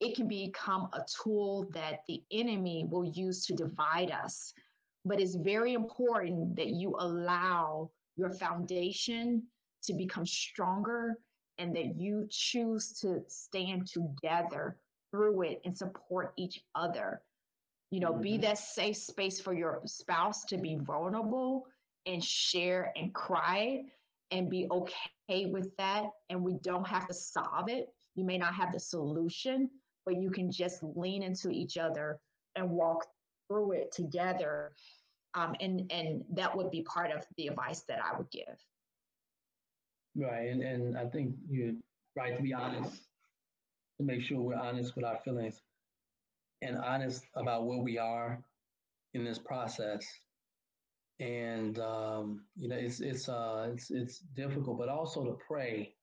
it 0.00 0.16
can 0.16 0.26
become 0.28 0.88
a 0.92 1.04
tool 1.22 1.68
that 1.70 2.04
the 2.06 2.22
enemy 2.32 2.84
will 2.90 3.04
use 3.04 3.46
to 3.46 3.54
divide 3.54 4.10
us. 4.10 4.52
But 5.04 5.20
it's 5.20 5.34
very 5.36 5.74
important 5.74 6.56
that 6.56 6.68
you 6.70 6.96
allow 6.98 7.90
your 8.16 8.30
foundation 8.30 9.42
to 9.82 9.92
become 9.94 10.26
stronger 10.26 11.18
and 11.58 11.74
that 11.76 11.96
you 11.96 12.26
choose 12.30 12.92
to 13.00 13.22
stand 13.28 13.86
together 13.86 14.76
through 15.10 15.42
it 15.42 15.60
and 15.64 15.76
support 15.76 16.32
each 16.36 16.64
other. 16.74 17.22
You 17.90 18.00
know, 18.00 18.12
be 18.12 18.38
Mhm. 18.38 18.40
that 18.40 18.58
safe 18.58 18.96
space 18.96 19.40
for 19.40 19.52
your 19.54 19.82
spouse 19.86 20.44
to 20.46 20.56
be 20.56 20.76
vulnerable 20.76 21.66
and 22.06 22.22
share 22.22 22.92
and 22.96 23.14
cry 23.14 23.82
and 24.30 24.50
be 24.50 24.66
okay 24.70 25.46
with 25.46 25.74
that. 25.76 26.06
And 26.30 26.42
we 26.42 26.54
don't 26.62 26.86
have 26.86 27.06
to 27.08 27.14
solve 27.14 27.68
it. 27.68 27.88
You 28.14 28.24
may 28.24 28.38
not 28.38 28.54
have 28.54 28.72
the 28.72 28.80
solution, 28.80 29.70
but 30.04 30.16
you 30.16 30.30
can 30.30 30.50
just 30.50 30.82
lean 30.82 31.22
into 31.22 31.50
each 31.50 31.76
other 31.76 32.18
and 32.56 32.70
walk 32.70 33.06
through 33.48 33.72
it 33.72 33.92
together. 33.92 34.72
Um, 35.34 35.54
and 35.60 35.90
and 35.90 36.24
that 36.34 36.54
would 36.54 36.70
be 36.70 36.82
part 36.82 37.10
of 37.10 37.24
the 37.36 37.46
advice 37.46 37.82
that 37.88 38.00
I 38.04 38.16
would 38.16 38.30
give. 38.30 38.58
Right, 40.14 40.50
and, 40.50 40.62
and 40.62 40.98
I 40.98 41.06
think 41.06 41.34
you're 41.48 41.72
right 42.16 42.36
to 42.36 42.42
be 42.42 42.52
honest, 42.52 42.92
to 43.98 44.04
make 44.04 44.22
sure 44.22 44.40
we're 44.40 44.56
honest 44.56 44.94
with 44.94 45.06
our 45.06 45.18
feelings 45.24 45.62
and 46.60 46.76
honest 46.76 47.24
about 47.34 47.66
where 47.66 47.78
we 47.78 47.98
are 47.98 48.42
in 49.14 49.24
this 49.24 49.38
process. 49.38 50.06
And 51.20 51.78
um, 51.78 52.44
you 52.56 52.68
know, 52.68 52.76
it's 52.76 53.00
it's 53.00 53.28
uh 53.28 53.70
it's 53.72 53.90
it's 53.90 54.18
difficult, 54.34 54.78
but 54.78 54.88
also 54.88 55.24
to 55.24 55.36
pray 55.46 55.94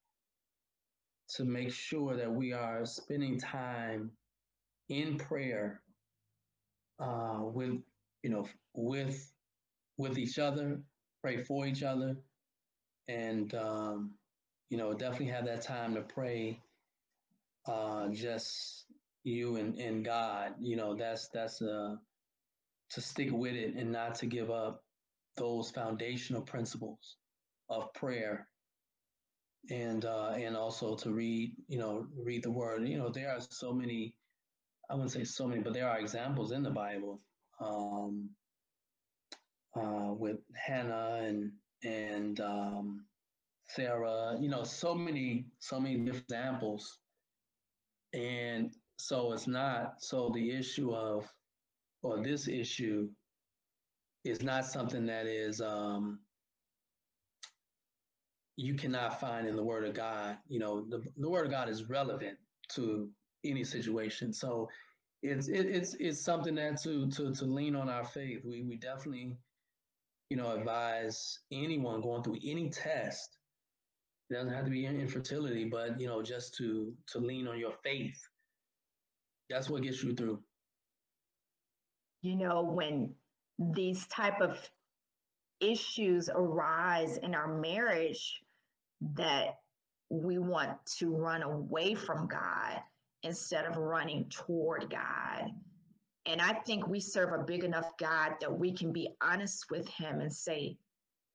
to 1.36 1.44
make 1.44 1.72
sure 1.72 2.16
that 2.16 2.32
we 2.32 2.52
are 2.52 2.84
spending 2.86 3.38
time 3.38 4.10
in 4.88 5.18
prayer 5.18 5.80
uh, 6.98 7.40
with 7.42 7.80
you 8.22 8.30
know 8.30 8.48
with 8.74 9.32
with 9.96 10.18
each 10.18 10.38
other, 10.38 10.80
pray 11.22 11.42
for 11.44 11.66
each 11.66 11.82
other, 11.82 12.16
and 13.08 13.54
um, 13.54 14.12
you 14.70 14.78
know 14.78 14.94
definitely 14.94 15.26
have 15.26 15.44
that 15.46 15.62
time 15.62 15.94
to 15.94 16.02
pray 16.02 16.60
uh 17.66 18.08
just 18.08 18.86
you 19.24 19.56
and, 19.56 19.76
and 19.78 20.04
god. 20.04 20.54
You 20.60 20.76
know 20.76 20.94
that's 20.94 21.28
that's 21.28 21.60
uh 21.62 21.96
to 22.90 23.00
stick 23.00 23.28
with 23.30 23.54
it 23.54 23.74
and 23.76 23.92
not 23.92 24.16
to 24.16 24.26
give 24.26 24.50
up 24.50 24.82
those 25.40 25.72
foundational 25.72 26.42
principles 26.42 27.18
of 27.70 27.94
prayer 27.94 28.48
and 29.70 30.06
uh 30.06 30.34
and 30.36 30.56
also 30.56 30.96
to 30.96 31.12
read 31.12 31.56
you 31.68 31.78
know 31.78 32.06
read 32.16 32.44
the 32.44 32.52
word 32.52 32.88
you 32.88 32.98
know 32.98 33.10
there 33.10 33.30
are 33.30 33.40
so 33.50 33.72
many 33.74 34.14
i 34.90 34.94
wouldn't 34.94 35.12
say 35.12 35.24
so 35.24 35.48
many 35.48 35.62
but 35.62 35.74
there 35.74 35.88
are 35.88 36.00
examples 36.00 36.52
in 36.52 36.62
the 36.64 36.70
bible 36.70 37.22
um 37.60 38.30
uh 39.76 40.12
with 40.14 40.38
hannah 40.56 41.20
and 41.24 41.52
and 41.84 42.40
um 42.40 43.06
Sarah, 43.70 44.36
you 44.40 44.50
know, 44.50 44.64
so 44.64 44.94
many, 44.94 45.46
so 45.60 45.80
many 45.80 45.98
different 45.98 46.24
examples. 46.24 46.98
And 48.14 48.74
so 48.98 49.32
it's 49.32 49.48
not, 49.48 50.02
so 50.02 50.30
the 50.34 50.52
issue 50.52 50.92
of, 50.94 51.32
or 52.02 52.22
this 52.22 52.48
issue 52.48 53.10
is 54.24 54.42
not 54.42 54.66
something 54.66 55.06
that 55.06 55.26
is, 55.26 55.60
um, 55.60 56.20
you 58.56 58.74
cannot 58.74 59.20
find 59.20 59.46
in 59.46 59.56
the 59.56 59.64
Word 59.64 59.86
of 59.86 59.94
God. 59.94 60.36
You 60.48 60.58
know, 60.60 60.84
the, 60.88 61.02
the 61.16 61.30
Word 61.30 61.46
of 61.46 61.50
God 61.50 61.68
is 61.68 61.88
relevant 61.88 62.36
to 62.74 63.08
any 63.44 63.64
situation. 63.64 64.32
So 64.32 64.68
it's, 65.22 65.48
it, 65.48 65.66
it's, 65.66 65.94
it's 65.94 66.22
something 66.22 66.54
that 66.56 66.82
to, 66.82 67.08
to, 67.10 67.32
to 67.34 67.44
lean 67.44 67.74
on 67.74 67.88
our 67.88 68.04
faith. 68.04 68.42
We, 68.44 68.62
we 68.62 68.76
definitely, 68.76 69.36
you 70.28 70.36
know, 70.36 70.52
advise 70.52 71.38
anyone 71.50 72.02
going 72.02 72.22
through 72.22 72.38
any 72.44 72.68
test 72.68 73.38
it 74.30 74.34
doesn't 74.34 74.52
have 74.52 74.64
to 74.64 74.70
be 74.70 74.86
infertility, 74.86 75.64
but 75.64 76.00
you 76.00 76.06
know, 76.06 76.22
just 76.22 76.54
to 76.56 76.94
to 77.08 77.18
lean 77.18 77.48
on 77.48 77.58
your 77.58 77.72
faith. 77.82 78.20
That's 79.48 79.68
what 79.68 79.82
gets 79.82 80.04
you 80.04 80.14
through. 80.14 80.40
You 82.22 82.36
know, 82.36 82.62
when 82.62 83.12
these 83.60 84.06
type 84.06 84.40
of 84.40 84.58
issues 85.60 86.30
arise 86.34 87.18
in 87.18 87.34
our 87.34 87.60
marriage 87.60 88.40
that 89.14 89.58
we 90.08 90.38
want 90.38 90.78
to 90.98 91.14
run 91.14 91.42
away 91.42 91.94
from 91.94 92.26
God 92.26 92.80
instead 93.22 93.66
of 93.66 93.76
running 93.76 94.24
toward 94.30 94.90
God. 94.90 95.50
And 96.26 96.40
I 96.40 96.54
think 96.54 96.86
we 96.86 97.00
serve 97.00 97.32
a 97.32 97.44
big 97.44 97.64
enough 97.64 97.96
God 97.98 98.32
that 98.40 98.58
we 98.58 98.72
can 98.72 98.92
be 98.92 99.10
honest 99.22 99.66
with 99.70 99.86
Him 99.88 100.20
and 100.20 100.32
say, 100.32 100.76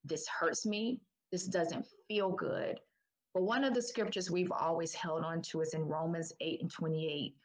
This 0.04 0.28
hurts 0.28 0.66
me. 0.66 1.00
This 1.32 1.46
doesn't 1.46 1.86
feel 2.08 2.32
good. 2.32 2.80
But 3.34 3.44
one 3.44 3.64
of 3.64 3.74
the 3.74 3.82
scriptures 3.82 4.32
we've 4.32 4.52
always 4.52 4.94
held 4.94 5.24
on 5.24 5.42
to 5.44 5.62
is 5.62 5.74
in 5.74 5.82
Romans 5.82 6.34
8 6.40 6.62
and 6.62 6.72
28, 6.72 7.36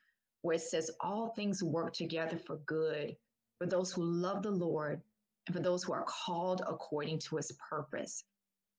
where 0.42 0.56
it 0.56 0.62
says, 0.62 0.90
All 1.00 1.28
things 1.28 1.62
work 1.62 1.92
together 1.92 2.38
for 2.38 2.56
good 2.66 3.16
for 3.60 3.66
those 3.66 3.92
who 3.92 4.02
love 4.02 4.42
the 4.42 4.50
Lord 4.50 5.02
and 5.46 5.54
for 5.54 5.62
those 5.62 5.82
who 5.84 5.92
are 5.92 6.04
called 6.08 6.62
according 6.66 7.18
to 7.20 7.36
his 7.36 7.52
purpose. 7.68 8.24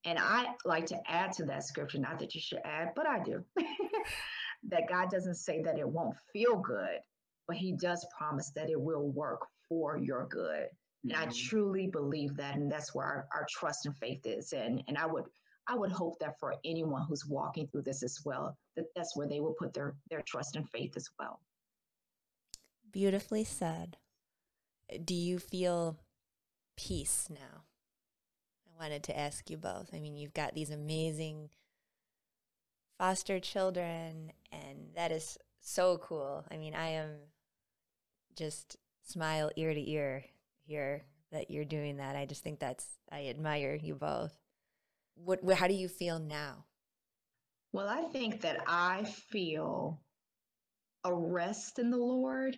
And 0.04 0.18
I 0.18 0.48
like 0.64 0.86
to 0.86 0.98
add 1.08 1.32
to 1.34 1.44
that 1.44 1.62
scripture, 1.62 1.98
not 1.98 2.18
that 2.18 2.34
you 2.34 2.40
should 2.40 2.58
add, 2.64 2.88
but 2.96 3.06
I 3.06 3.22
do, 3.22 3.44
that 4.68 4.88
God 4.88 5.10
doesn't 5.10 5.36
say 5.36 5.62
that 5.62 5.78
it 5.78 5.88
won't 5.88 6.16
feel 6.32 6.56
good, 6.56 6.98
but 7.46 7.56
he 7.56 7.76
does 7.80 8.04
promise 8.18 8.50
that 8.56 8.68
it 8.68 8.80
will 8.80 9.08
work 9.12 9.46
for 9.68 9.96
your 9.96 10.26
good. 10.26 10.66
And 11.04 11.14
I 11.14 11.26
Mhm. 11.26 11.48
truly 11.48 11.86
believe 11.86 12.36
that, 12.36 12.56
and 12.56 12.70
that's 12.70 12.92
where 12.92 13.06
our, 13.06 13.28
our 13.32 13.46
trust 13.48 13.86
and 13.86 13.96
faith 13.96 14.26
is. 14.26 14.52
And 14.52 14.82
and 14.88 14.98
I 14.98 15.06
would 15.06 15.24
I 15.68 15.76
would 15.76 15.92
hope 15.92 16.18
that 16.18 16.40
for 16.40 16.56
anyone 16.64 17.04
who's 17.08 17.24
walking 17.24 17.68
through 17.68 17.82
this 17.82 18.02
as 18.02 18.18
well, 18.24 18.56
that 18.74 18.86
that's 18.96 19.16
where 19.16 19.28
they 19.28 19.38
will 19.40 19.54
put 19.54 19.72
their 19.72 19.94
their 20.10 20.22
trust 20.22 20.56
and 20.56 20.68
faith 20.70 20.96
as 20.96 21.08
well. 21.18 21.40
Beautifully 22.90 23.44
said. 23.44 23.96
Do 25.04 25.14
you 25.14 25.38
feel 25.38 25.98
peace 26.76 27.28
now? 27.30 27.64
I 28.66 28.82
wanted 28.82 29.02
to 29.04 29.18
ask 29.18 29.50
you 29.50 29.56
both. 29.56 29.90
I 29.94 30.00
mean, 30.00 30.16
you've 30.16 30.34
got 30.34 30.54
these 30.54 30.70
amazing 30.70 31.50
foster 32.98 33.40
children, 33.40 34.32
and 34.50 34.90
that 34.94 35.12
is 35.12 35.38
so 35.60 35.98
cool. 35.98 36.44
I 36.50 36.56
mean, 36.56 36.74
I 36.74 36.88
am 36.88 37.10
just 38.36 38.76
smile 39.02 39.50
ear 39.56 39.74
to 39.74 39.90
ear 39.90 40.24
here 40.64 41.04
that 41.30 41.50
you're 41.50 41.64
doing 41.64 41.96
that. 41.96 42.16
I 42.16 42.26
just 42.26 42.42
think 42.42 42.58
that's, 42.58 42.86
I 43.10 43.26
admire 43.26 43.74
you 43.74 43.94
both. 43.94 44.32
What, 45.14 45.40
wh- 45.46 45.54
how 45.54 45.66
do 45.66 45.74
you 45.74 45.88
feel 45.88 46.18
now? 46.18 46.64
Well, 47.72 47.88
I 47.88 48.02
think 48.02 48.42
that 48.42 48.62
I 48.66 49.04
feel 49.04 50.00
a 51.04 51.14
rest 51.14 51.78
in 51.78 51.90
the 51.90 51.96
Lord, 51.96 52.56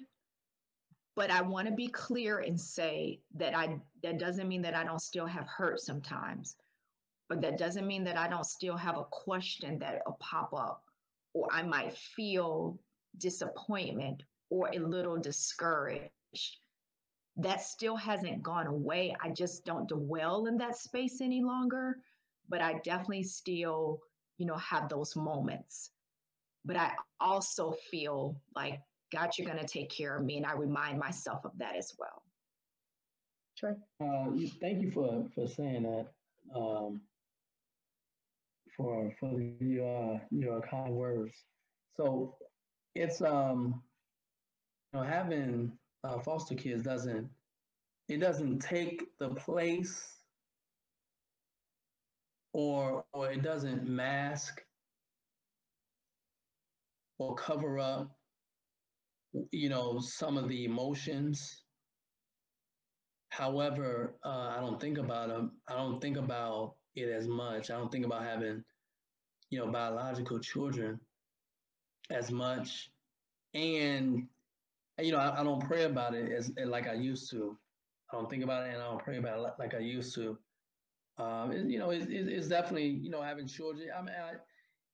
but 1.17 1.31
I 1.31 1.43
want 1.43 1.69
to 1.69 1.75
be 1.75 1.89
clear 1.89 2.39
and 2.41 2.61
say 2.61 3.21
that 3.35 3.55
I 3.57 3.81
that 4.03 4.19
doesn't 4.19 4.49
mean 4.49 4.63
that 4.63 4.75
I 4.75 4.85
don't 4.85 5.01
still 5.03 5.27
have 5.27 5.47
hurt 5.49 5.81
sometimes, 5.81 6.57
but 7.29 7.41
that 7.43 7.59
doesn't 7.59 7.87
mean 7.87 8.05
that 8.05 8.17
I 8.19 8.29
don't 8.29 8.47
still 8.47 8.77
have 8.77 8.97
a 8.99 9.05
question 9.11 9.79
that 9.81 10.03
will 10.07 10.19
pop 10.21 10.53
up, 10.55 10.85
or 11.35 11.49
I 11.53 11.63
might 11.63 11.97
feel 11.97 12.79
disappointment 13.19 14.25
or 14.51 14.71
a 14.75 14.79
little 14.79 15.19
discouraged. 15.19 16.11
That 17.37 17.63
still 17.63 17.97
hasn't 17.97 18.43
gone 18.43 18.67
away. 18.67 19.15
I 19.23 19.31
just 19.31 19.65
don't 19.65 19.89
dwell 19.89 20.47
in 20.47 20.57
that 20.59 20.77
space 20.77 21.21
any 21.21 21.43
longer, 21.43 21.99
but 22.49 22.61
I 22.63 22.75
definitely 22.85 23.25
still, 23.25 24.01
you 24.39 24.47
know, 24.47 24.57
have 24.57 24.89
those 24.89 25.17
moments. 25.17 25.91
but 26.65 26.77
I 26.77 26.93
also 27.21 27.73
feel 27.91 28.41
like 28.55 28.81
God, 29.15 29.31
you're 29.39 29.47
going 29.47 29.59
to 29.59 29.67
take 29.67 29.91
care 29.91 30.17
of 30.17 30.25
me, 30.25 30.37
and 30.37 30.47
I 30.47 30.53
remind 30.53 30.99
myself 30.99 31.45
of 31.45 31.53
that 31.59 31.77
as 31.77 31.93
well. 31.99 32.23
Trey, 33.57 33.75
uh, 34.01 34.27
thank 34.61 34.83
you 34.83 34.91
for 34.91 35.25
for 35.35 35.47
saying 35.47 35.85
that. 35.85 36.07
Um, 36.55 37.01
for 38.77 39.13
for 39.19 39.41
your 39.61 40.21
your 40.31 40.61
kind 40.63 40.93
words. 40.93 41.35
So 41.97 42.37
it's 42.95 43.23
um 43.23 43.83
you 44.93 45.01
know 45.01 45.05
having 45.05 45.73
uh, 46.03 46.19
foster 46.21 46.55
kids 46.55 46.83
doesn't 46.83 47.29
it 48.09 48.19
doesn't 48.19 48.59
take 48.61 49.03
the 49.19 49.31
place 49.31 50.05
or 52.53 53.05
or 53.13 53.31
it 53.31 53.43
doesn't 53.43 53.89
mask 53.89 54.63
or 57.19 57.35
cover 57.35 57.79
up 57.79 58.11
you 59.51 59.69
know 59.69 60.01
some 60.01 60.37
of 60.37 60.49
the 60.49 60.65
emotions 60.65 61.63
however 63.31 64.15
uh, 64.25 64.55
i 64.57 64.61
don't 64.61 64.81
think 64.81 64.99
about 64.99 65.29
them 65.29 65.53
i 65.69 65.75
don't 65.75 66.01
think 66.01 66.17
about 66.17 66.75
it 66.95 67.09
as 67.09 67.27
much 67.27 67.71
i 67.71 67.77
don't 67.77 67.91
think 67.91 68.07
about 68.07 68.23
having 68.25 68.63
you 69.51 69.59
know 69.59 69.67
biological 69.71 70.39
children 70.39 71.01
as 72.11 72.31
much 72.31 72.91
and 73.55 74.29
you 75.01 75.13
know 75.13 75.19
i, 75.19 75.41
I 75.41 75.45
don't 75.45 75.65
pray 75.67 75.85
about 75.85 76.15
it 76.15 76.31
as 76.33 76.53
like 76.67 76.89
i 76.89 76.95
used 76.95 77.31
to 77.33 77.59
I 78.13 78.17
don't 78.17 78.31
think 78.31 78.45
about 78.45 78.67
it 78.69 78.75
and 78.75 78.83
I 78.83 78.87
don't 78.87 79.03
pray 79.03 79.19
about 79.19 79.41
it 79.41 79.53
like 79.59 79.75
I 79.75 79.79
used 79.81 80.15
to. 80.17 80.39
Um, 81.19 81.53
it, 81.53 81.67
you 81.67 81.79
know, 81.79 81.91
it, 81.91 82.03
it, 82.03 82.29
it's 82.29 82.49
definitely 82.49 82.89
you 82.89 83.11
know 83.11 83.23
having 83.23 83.49
children. 83.49 83.89
I 83.97 84.03
mean, 84.03 84.15
I, 84.15 84.33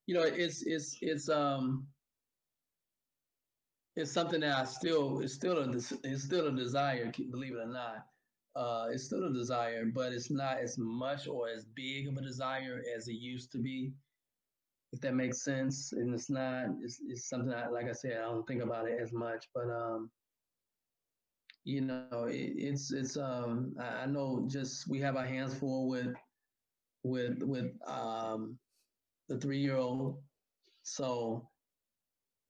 you 0.07 0.15
know, 0.15 0.23
it's 0.23 0.63
it's 0.63 0.97
it's 1.03 1.29
um 1.29 1.87
it's 3.97 4.13
something 4.13 4.41
that 4.41 4.57
I 4.57 4.65
still 4.65 5.21
it's 5.21 5.35
still 5.35 5.59
a 5.59 5.71
it's 5.71 6.25
still 6.25 6.49
a 6.49 6.53
desire, 6.53 7.13
believe 7.31 7.55
it 7.55 7.61
or 7.61 7.67
not. 7.67 8.07
Uh, 8.55 8.89
it's 8.91 9.05
still 9.05 9.25
a 9.25 9.33
desire, 9.33 9.85
but 9.87 10.13
it's 10.13 10.31
not 10.31 10.59
as 10.59 10.77
much 10.79 11.27
or 11.29 11.49
as 11.49 11.65
big 11.65 12.09
of 12.09 12.17
a 12.17 12.23
desire 12.23 12.83
as 12.97 13.09
it 13.09 13.15
used 13.15 13.53
to 13.53 13.59
be. 13.59 13.93
If 14.93 15.01
that 15.03 15.15
makes 15.15 15.43
sense, 15.43 15.93
and 15.93 16.15
it's 16.15 16.31
not, 16.31 16.67
it's, 16.83 17.01
it's 17.07 17.29
something 17.29 17.53
I, 17.53 17.69
like 17.69 17.89
I 17.89 17.93
said, 17.93 18.19
I 18.19 18.23
don't 18.23 18.47
think 18.47 18.63
about 18.63 18.89
it 18.89 19.01
as 19.01 19.13
much, 19.13 19.49
but 19.55 19.71
um, 19.71 20.11
you 21.65 21.83
know, 21.83 22.07
it, 22.25 22.35
it's 22.35 22.93
it's 22.93 23.17
um 23.17 23.75
I, 23.79 24.03
I 24.03 24.07
know 24.07 24.31
just 24.31 24.77
we 24.77 24.87
have 25.01 25.17
our 25.17 25.17
hands 25.17 25.55
full 25.55 25.89
with 25.89 26.15
with 27.03 27.43
with 27.43 27.73
um 27.87 28.59
the 29.29 29.39
three 29.39 29.59
year 29.59 29.77
old, 29.77 30.23
so 30.83 31.49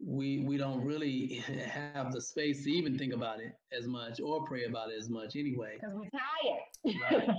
we 0.04 0.44
we 0.46 0.56
don't 0.56 0.84
really 0.84 1.42
have 1.66 2.12
the 2.12 2.20
space 2.20 2.64
to 2.64 2.70
even 2.70 2.96
think 2.98 3.12
about 3.12 3.40
it 3.40 3.52
as 3.76 3.86
much 3.86 4.20
or 4.20 4.44
pray 4.44 4.64
about 4.64 4.90
it 4.90 4.98
as 4.98 5.08
much 5.08 5.36
anyway. 5.36 5.76
Because 5.80 5.94
we're 5.94 6.08
tired. 6.10 7.28
Right. 7.28 7.36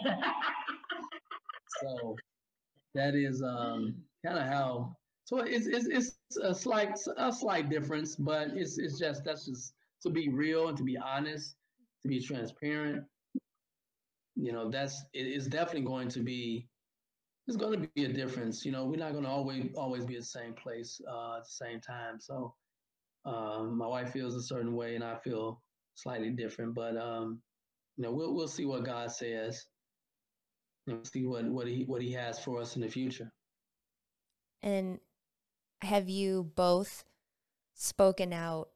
so 1.83 2.15
that 2.93 3.15
is 3.15 3.41
um 3.41 3.95
kind 4.23 4.37
of 4.37 4.45
how 4.45 4.95
so 5.25 5.37
it's, 5.39 5.65
it's 5.65 5.87
it's 5.87 6.17
a 6.43 6.53
slight 6.53 6.97
a 7.17 7.31
slight 7.31 7.69
difference, 7.69 8.15
but 8.15 8.49
it's 8.53 8.77
it's 8.77 8.99
just 8.99 9.23
that's 9.23 9.45
just 9.45 9.73
to 10.03 10.09
be 10.09 10.29
real 10.29 10.67
and 10.67 10.77
to 10.77 10.83
be 10.83 10.97
honest 10.97 11.55
to 12.01 12.07
be 12.09 12.19
transparent. 12.19 13.05
You 14.35 14.51
know, 14.51 14.69
that's 14.69 15.05
it 15.13 15.27
is 15.27 15.47
definitely 15.47 15.87
going 15.87 16.09
to 16.09 16.19
be 16.19 16.67
there's 17.51 17.61
going 17.61 17.81
to 17.81 17.89
be 17.95 18.05
a 18.05 18.13
difference. 18.13 18.65
You 18.65 18.71
know, 18.71 18.85
we're 18.85 18.97
not 18.97 19.11
going 19.11 19.25
to 19.25 19.29
always 19.29 19.67
always 19.75 20.05
be 20.05 20.15
at 20.15 20.21
the 20.21 20.25
same 20.25 20.53
place 20.53 21.01
uh, 21.09 21.37
at 21.37 21.43
the 21.43 21.65
same 21.65 21.81
time. 21.81 22.19
So 22.19 22.53
um, 23.25 23.77
my 23.77 23.87
wife 23.87 24.11
feels 24.11 24.35
a 24.35 24.41
certain 24.41 24.73
way, 24.73 24.95
and 24.95 25.03
I 25.03 25.17
feel 25.17 25.61
slightly 25.95 26.29
different. 26.29 26.73
But 26.73 26.95
um, 26.95 27.41
you 27.97 28.03
know, 28.03 28.13
we'll 28.13 28.33
we'll 28.33 28.47
see 28.47 28.65
what 28.65 28.85
God 28.85 29.11
says, 29.11 29.65
and 30.87 31.05
see 31.05 31.25
what 31.25 31.45
what 31.45 31.67
he 31.67 31.83
what 31.83 32.01
He 32.01 32.13
has 32.13 32.39
for 32.39 32.61
us 32.61 32.75
in 32.77 32.81
the 32.81 32.87
future. 32.87 33.29
And 34.63 34.99
have 35.81 36.07
you 36.07 36.51
both 36.55 37.03
spoken 37.73 38.31
out 38.31 38.69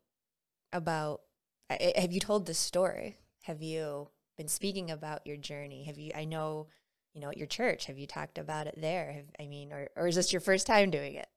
about 0.73 1.21
have 1.69 2.11
you 2.11 2.19
told 2.19 2.45
the 2.45 2.53
story? 2.53 3.19
Have 3.43 3.61
you 3.61 4.09
been 4.37 4.49
speaking 4.49 4.91
about 4.91 5.25
your 5.25 5.37
journey? 5.37 5.85
Have 5.85 5.97
you, 5.97 6.11
I 6.15 6.25
know, 6.25 6.67
you 7.15 7.21
know, 7.21 7.29
at 7.29 7.37
your 7.37 7.47
church, 7.47 7.85
have 7.85 7.97
you 7.97 8.05
talked 8.05 8.37
about 8.37 8.67
it 8.67 8.75
there? 8.77 9.13
Have, 9.13 9.25
I 9.39 9.47
mean, 9.47 9.71
or, 9.71 9.89
or 9.95 10.07
is 10.07 10.15
this 10.15 10.33
your 10.33 10.41
first 10.41 10.67
time 10.67 10.91
doing 10.91 11.15
it? 11.15 11.27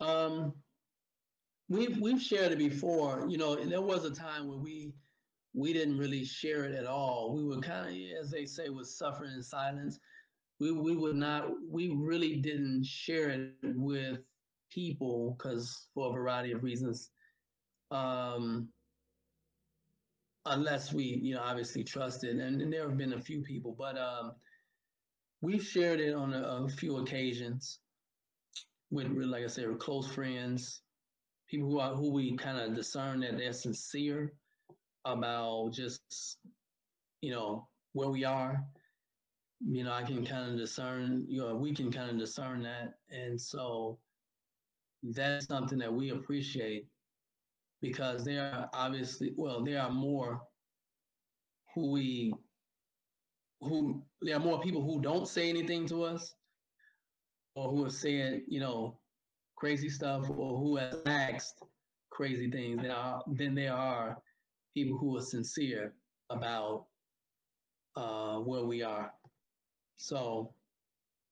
Um, 0.00 0.54
we've, 1.68 2.00
we've 2.00 2.20
shared 2.20 2.52
it 2.52 2.58
before, 2.58 3.26
you 3.28 3.36
know, 3.36 3.54
and 3.54 3.70
there 3.70 3.82
was 3.82 4.06
a 4.06 4.10
time 4.10 4.48
when 4.48 4.62
we, 4.62 4.94
we 5.52 5.74
didn't 5.74 5.98
really 5.98 6.24
share 6.24 6.64
it 6.64 6.74
at 6.74 6.86
all. 6.86 7.34
We 7.36 7.44
were 7.44 7.60
kind 7.60 7.86
of, 7.86 7.94
as 8.18 8.30
they 8.30 8.46
say, 8.46 8.70
was 8.70 8.96
suffering 8.96 9.32
in 9.32 9.42
silence. 9.42 10.00
We, 10.58 10.72
we 10.72 10.96
would 10.96 11.16
not, 11.16 11.50
we 11.70 11.94
really 11.94 12.36
didn't 12.36 12.86
share 12.86 13.28
it 13.28 13.52
with 13.62 14.20
people 14.70 15.36
because 15.36 15.86
for 15.92 16.08
a 16.10 16.14
variety 16.14 16.52
of 16.52 16.62
reasons 16.62 17.10
um, 17.90 18.68
unless 20.46 20.92
we, 20.92 21.04
you 21.04 21.34
know, 21.34 21.42
obviously 21.42 21.84
trusted. 21.84 22.38
And, 22.38 22.60
and 22.60 22.72
there 22.72 22.88
have 22.88 22.98
been 22.98 23.14
a 23.14 23.20
few 23.20 23.42
people, 23.42 23.74
but 23.78 23.96
um, 23.98 24.32
we've 25.40 25.64
shared 25.64 26.00
it 26.00 26.14
on 26.14 26.34
a, 26.34 26.42
a 26.42 26.68
few 26.68 26.96
occasions 26.98 27.78
with, 28.90 29.08
like 29.08 29.44
I 29.44 29.46
said, 29.46 29.68
with 29.68 29.78
close 29.78 30.08
friends, 30.08 30.82
people 31.48 31.70
who 31.70 31.78
are 31.78 31.94
who 31.94 32.10
we 32.12 32.36
kind 32.36 32.58
of 32.58 32.74
discern 32.74 33.20
that 33.20 33.36
they're 33.38 33.52
sincere 33.52 34.32
about 35.04 35.72
just, 35.72 36.38
you 37.20 37.30
know, 37.30 37.68
where 37.92 38.08
we 38.08 38.24
are. 38.24 38.62
You 39.64 39.84
know, 39.84 39.92
I 39.92 40.02
can 40.02 40.26
kind 40.26 40.50
of 40.50 40.56
discern, 40.56 41.24
you 41.28 41.40
know, 41.40 41.54
we 41.54 41.72
can 41.72 41.92
kind 41.92 42.10
of 42.10 42.18
discern 42.18 42.64
that. 42.64 42.94
And 43.10 43.40
so 43.40 43.98
that's 45.02 45.46
something 45.46 45.78
that 45.78 45.92
we 45.92 46.10
appreciate 46.10 46.86
because 47.82 48.24
there 48.24 48.44
are 48.44 48.70
obviously, 48.72 49.34
well, 49.36 49.62
there 49.62 49.82
are 49.82 49.90
more 49.90 50.40
who 51.74 51.90
we, 51.90 52.32
who, 53.60 54.02
there 54.22 54.36
are 54.36 54.40
more 54.40 54.60
people 54.60 54.82
who 54.82 55.02
don't 55.02 55.28
say 55.28 55.50
anything 55.50 55.86
to 55.88 56.04
us 56.04 56.34
or 57.54 57.70
who 57.70 57.84
are 57.84 57.90
saying, 57.90 58.44
you 58.48 58.60
know, 58.60 58.98
crazy 59.56 59.88
stuff 59.88 60.30
or 60.30 60.58
who 60.58 60.76
have 60.76 60.96
asked 61.06 61.62
crazy 62.10 62.50
things 62.50 62.80
than, 62.80 62.90
are, 62.90 63.22
than 63.26 63.54
there 63.54 63.74
are 63.74 64.16
people 64.74 64.96
who 64.96 65.18
are 65.18 65.22
sincere 65.22 65.92
about 66.30 66.86
uh, 67.96 68.36
where 68.38 68.64
we 68.64 68.82
are. 68.82 69.12
So, 69.96 70.54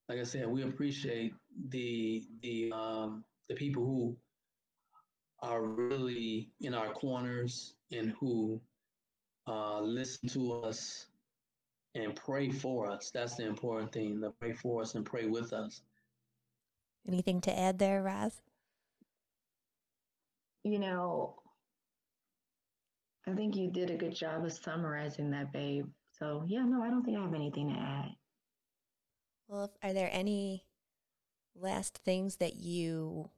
like 0.09 0.19
I 0.19 0.25
said, 0.25 0.49
we 0.49 0.63
appreciate 0.63 1.33
the 1.71 2.25
the 2.43 2.73
um, 2.73 3.25
the 3.49 3.55
people 3.55 3.85
who 3.85 4.17
are 5.43 5.63
really 5.63 6.51
in 6.61 6.75
our 6.75 6.93
corners 6.93 7.75
and 7.93 8.13
who 8.21 8.61
uh, 9.47 9.81
listen 9.81 10.29
to 10.29 10.53
us 10.63 11.07
and 11.95 12.15
pray 12.15 12.51
for 12.51 12.91
us. 12.91 13.11
That's 13.13 13.37
the 13.37 13.47
important 13.47 13.93
thing. 13.93 14.21
To 14.21 14.33
pray 14.41 14.53
for 14.53 14.83
us 14.83 14.95
and 14.95 15.05
pray 15.05 15.27
with 15.27 15.53
us. 15.53 15.83
Anything 17.09 17.41
to 17.43 17.59
add 17.59 17.79
there, 17.79 18.03
Roz? 18.03 18.43
You 20.63 20.79
know, 20.79 21.37
I 23.27 23.33
think 23.33 23.57
you 23.57 23.71
did 23.71 23.91
a 23.91 23.97
good 23.97 24.15
job 24.15 24.45
of 24.45 24.53
summarizing 24.53 25.31
that, 25.31 25.53
babe. 25.53 25.87
So, 26.13 26.45
yeah, 26.47 26.65
no, 26.65 26.83
I 26.83 26.91
don't 26.91 27.03
think 27.03 27.17
I 27.17 27.23
have 27.23 27.35
anything 27.35 27.71
to 27.71 27.81
add. 27.81 28.11
Well, 29.49 29.73
are 29.83 29.95
there 29.95 30.11
any 30.13 30.67
last 31.55 31.99
things 32.05 32.37
that 32.37 32.57
you 32.57 33.31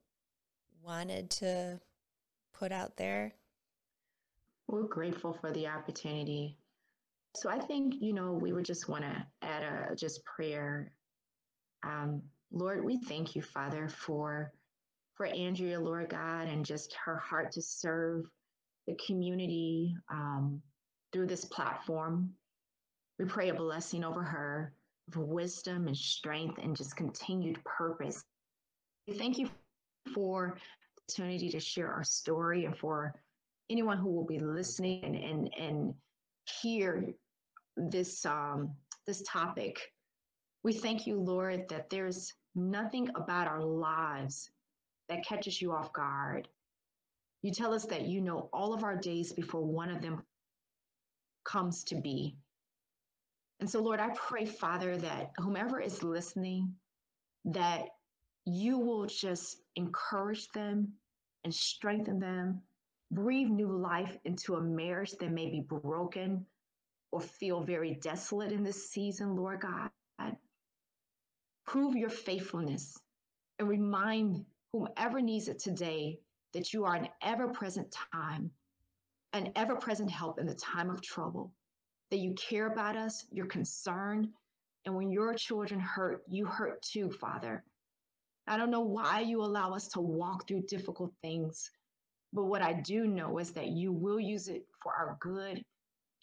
wanted 0.83 1.31
to 1.31 1.81
put 2.53 2.73
out 2.73 2.97
there? 2.97 3.35
We're 4.69 4.85
grateful 4.85 5.33
for 5.33 5.53
the 5.53 5.67
opportunity. 5.67 6.57
So 7.37 7.49
I 7.49 7.59
think, 7.59 7.95
you 8.01 8.13
know, 8.13 8.33
we 8.33 8.53
would 8.53 8.65
just 8.65 8.89
want 8.89 9.05
to 9.05 9.27
add 9.43 9.63
a 9.63 9.95
just 9.97 10.25
prayer. 10.25 10.93
Um, 11.83 12.23
Lord, 12.51 12.85
we 12.85 12.99
thank 12.99 13.35
you, 13.35 13.43
Father, 13.43 13.89
for 13.89 14.53
for 15.15 15.27
Andrea, 15.27 15.79
Lord 15.79 16.09
God, 16.09 16.49
and 16.49 16.65
just 16.65 16.95
her 17.05 17.17
heart 17.17 17.53
to 17.53 17.63
serve 17.63 18.25
the 18.87 18.97
community 19.07 19.95
um, 20.11 20.61
through 21.13 21.27
this 21.27 21.45
platform. 21.45 22.31
We 23.19 23.27
pray 23.27 23.51
a 23.51 23.55
blessing 23.55 24.05
over 24.05 24.23
her 24.23 24.73
for 25.11 25.21
wisdom 25.21 25.87
and 25.87 25.97
strength 25.97 26.59
and 26.63 26.77
just 26.77 26.97
continued 26.97 27.63
purpose. 27.65 28.25
We 29.07 29.15
thank 29.15 29.39
you 29.39 29.51
for 30.15 30.57
opportunity 31.13 31.51
to 31.51 31.61
share 31.61 31.93
our 31.93 32.05
story 32.05 32.65
and 32.65 32.77
for 32.77 33.15
anyone 33.71 33.99
who 33.99 34.11
will 34.11 34.25
be 34.25 34.39
listening 34.39 35.05
and 35.05 35.17
and, 35.17 35.51
and 35.59 35.95
hear 36.63 37.13
this 37.77 38.25
um, 38.27 38.71
this 39.07 39.23
topic. 39.27 39.79
We 40.63 40.73
thank 40.73 41.07
you, 41.07 41.19
Lord, 41.19 41.69
that 41.69 41.91
there's 41.91 42.33
nothing 42.55 43.11
about 43.17 43.49
our 43.49 43.63
lives 43.63 44.51
that 45.09 45.27
catches 45.27 45.61
you 45.61 45.73
off 45.73 45.93
guard. 45.93 46.49
You 47.43 47.51
tell 47.51 47.75
us 47.75 47.85
that 47.87 48.03
you 48.03 48.21
know 48.21 48.49
all 48.53 48.73
of 48.73 48.85
our 48.85 48.97
days 48.97 49.33
before 49.33 49.65
one 49.65 49.91
of 49.91 50.01
them 50.01 50.23
comes 51.45 51.83
to 51.85 51.97
be. 51.97 52.37
And 53.59 53.69
so, 53.69 53.83
Lord, 53.83 54.01
I 54.01 54.11
pray, 54.15 54.45
Father, 54.45 54.97
that 54.99 55.33
whomever 55.39 55.81
is 55.81 56.03
listening, 56.03 56.75
that 57.47 57.87
you 58.45 58.79
will 58.79 59.07
just 59.07 59.59
encourage 59.77 60.49
them 60.49 60.93
and 61.45 61.55
strengthen 61.55 62.19
them, 62.19 62.63
breathe 63.11 63.49
new 63.49 63.71
life 63.71 64.17
into 64.25 64.57
a 64.57 64.61
marriage 64.61 65.13
that 65.13 65.31
may 65.31 65.51
be 65.51 65.61
broken 65.61 66.47
or 67.11 67.21
feel 67.21 67.63
very 67.63 67.95
desolate 67.95 68.53
in 68.53 68.63
this 68.63 68.91
season, 68.91 69.37
Lord 69.37 69.61
God. 69.61 69.91
Prove 71.67 71.95
your 71.95 72.11
faithfulness 72.11 72.99
and 73.59 73.69
remind 73.69 74.45
whomever 74.73 75.21
needs 75.21 75.49
it 75.49 75.59
today 75.59 76.19
that 76.53 76.73
you 76.73 76.85
are 76.85 76.95
an 76.95 77.09
ever 77.23 77.49
present 77.49 77.95
time, 78.13 78.51
an 79.33 79.53
ever 79.57 79.77
present 79.77 80.11
help 80.11 80.39
in 80.39 80.47
the 80.47 80.55
time 80.55 80.91
of 80.91 81.01
trouble, 81.01 81.53
that 82.11 82.19
you 82.19 82.35
care 82.35 82.67
about 82.67 82.97
us, 82.97 83.25
you're 83.31 83.47
concerned. 83.47 84.29
And 84.85 84.95
when 84.97 85.11
your 85.11 85.35
children 85.35 85.81
hurt, 85.81 86.25
you 86.29 86.45
hurt 86.45 86.83
too, 86.83 87.11
Father. 87.11 87.65
I 88.47 88.57
don't 88.57 88.71
know 88.71 88.81
why 88.81 89.21
you 89.21 89.43
allow 89.43 89.73
us 89.73 89.89
to 89.89 90.01
walk 90.01 90.49
through 90.49 90.63
difficult 90.63 91.13
things, 91.23 91.71
but 92.33 92.45
what 92.45 92.63
I 92.63 92.73
do 92.73 93.07
know 93.07 93.39
is 93.39 93.53
that 93.53 93.69
you 93.69 93.93
will 93.93 94.19
use 94.19 94.49
it 94.49 94.67
for 94.83 94.93
our 94.93 95.17
good 95.21 95.63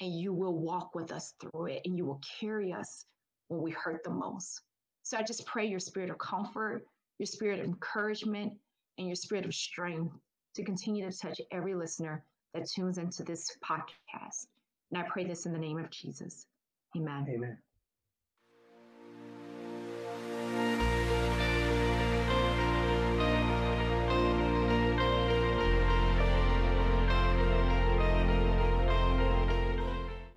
and 0.01 0.19
you 0.19 0.33
will 0.33 0.57
walk 0.57 0.95
with 0.95 1.11
us 1.11 1.33
through 1.39 1.67
it 1.67 1.81
and 1.85 1.97
you 1.97 2.05
will 2.05 2.21
carry 2.39 2.73
us 2.73 3.05
when 3.47 3.61
we 3.61 3.71
hurt 3.71 4.03
the 4.03 4.09
most. 4.09 4.61
So 5.03 5.17
I 5.17 5.23
just 5.23 5.45
pray 5.45 5.65
your 5.65 5.79
spirit 5.79 6.09
of 6.09 6.17
comfort, 6.17 6.85
your 7.19 7.25
spirit 7.25 7.59
of 7.59 7.65
encouragement, 7.65 8.53
and 8.97 9.07
your 9.07 9.15
spirit 9.15 9.45
of 9.45 9.53
strength 9.53 10.13
to 10.55 10.63
continue 10.63 11.09
to 11.09 11.17
touch 11.17 11.39
every 11.51 11.73
listener 11.73 12.23
that 12.53 12.69
tunes 12.69 12.97
into 12.97 13.23
this 13.23 13.57
podcast. 13.63 14.47
And 14.91 15.01
I 15.01 15.07
pray 15.09 15.25
this 15.25 15.45
in 15.45 15.53
the 15.53 15.59
name 15.59 15.79
of 15.79 15.89
Jesus. 15.89 16.45
Amen. 16.95 17.27
Amen. 17.29 17.57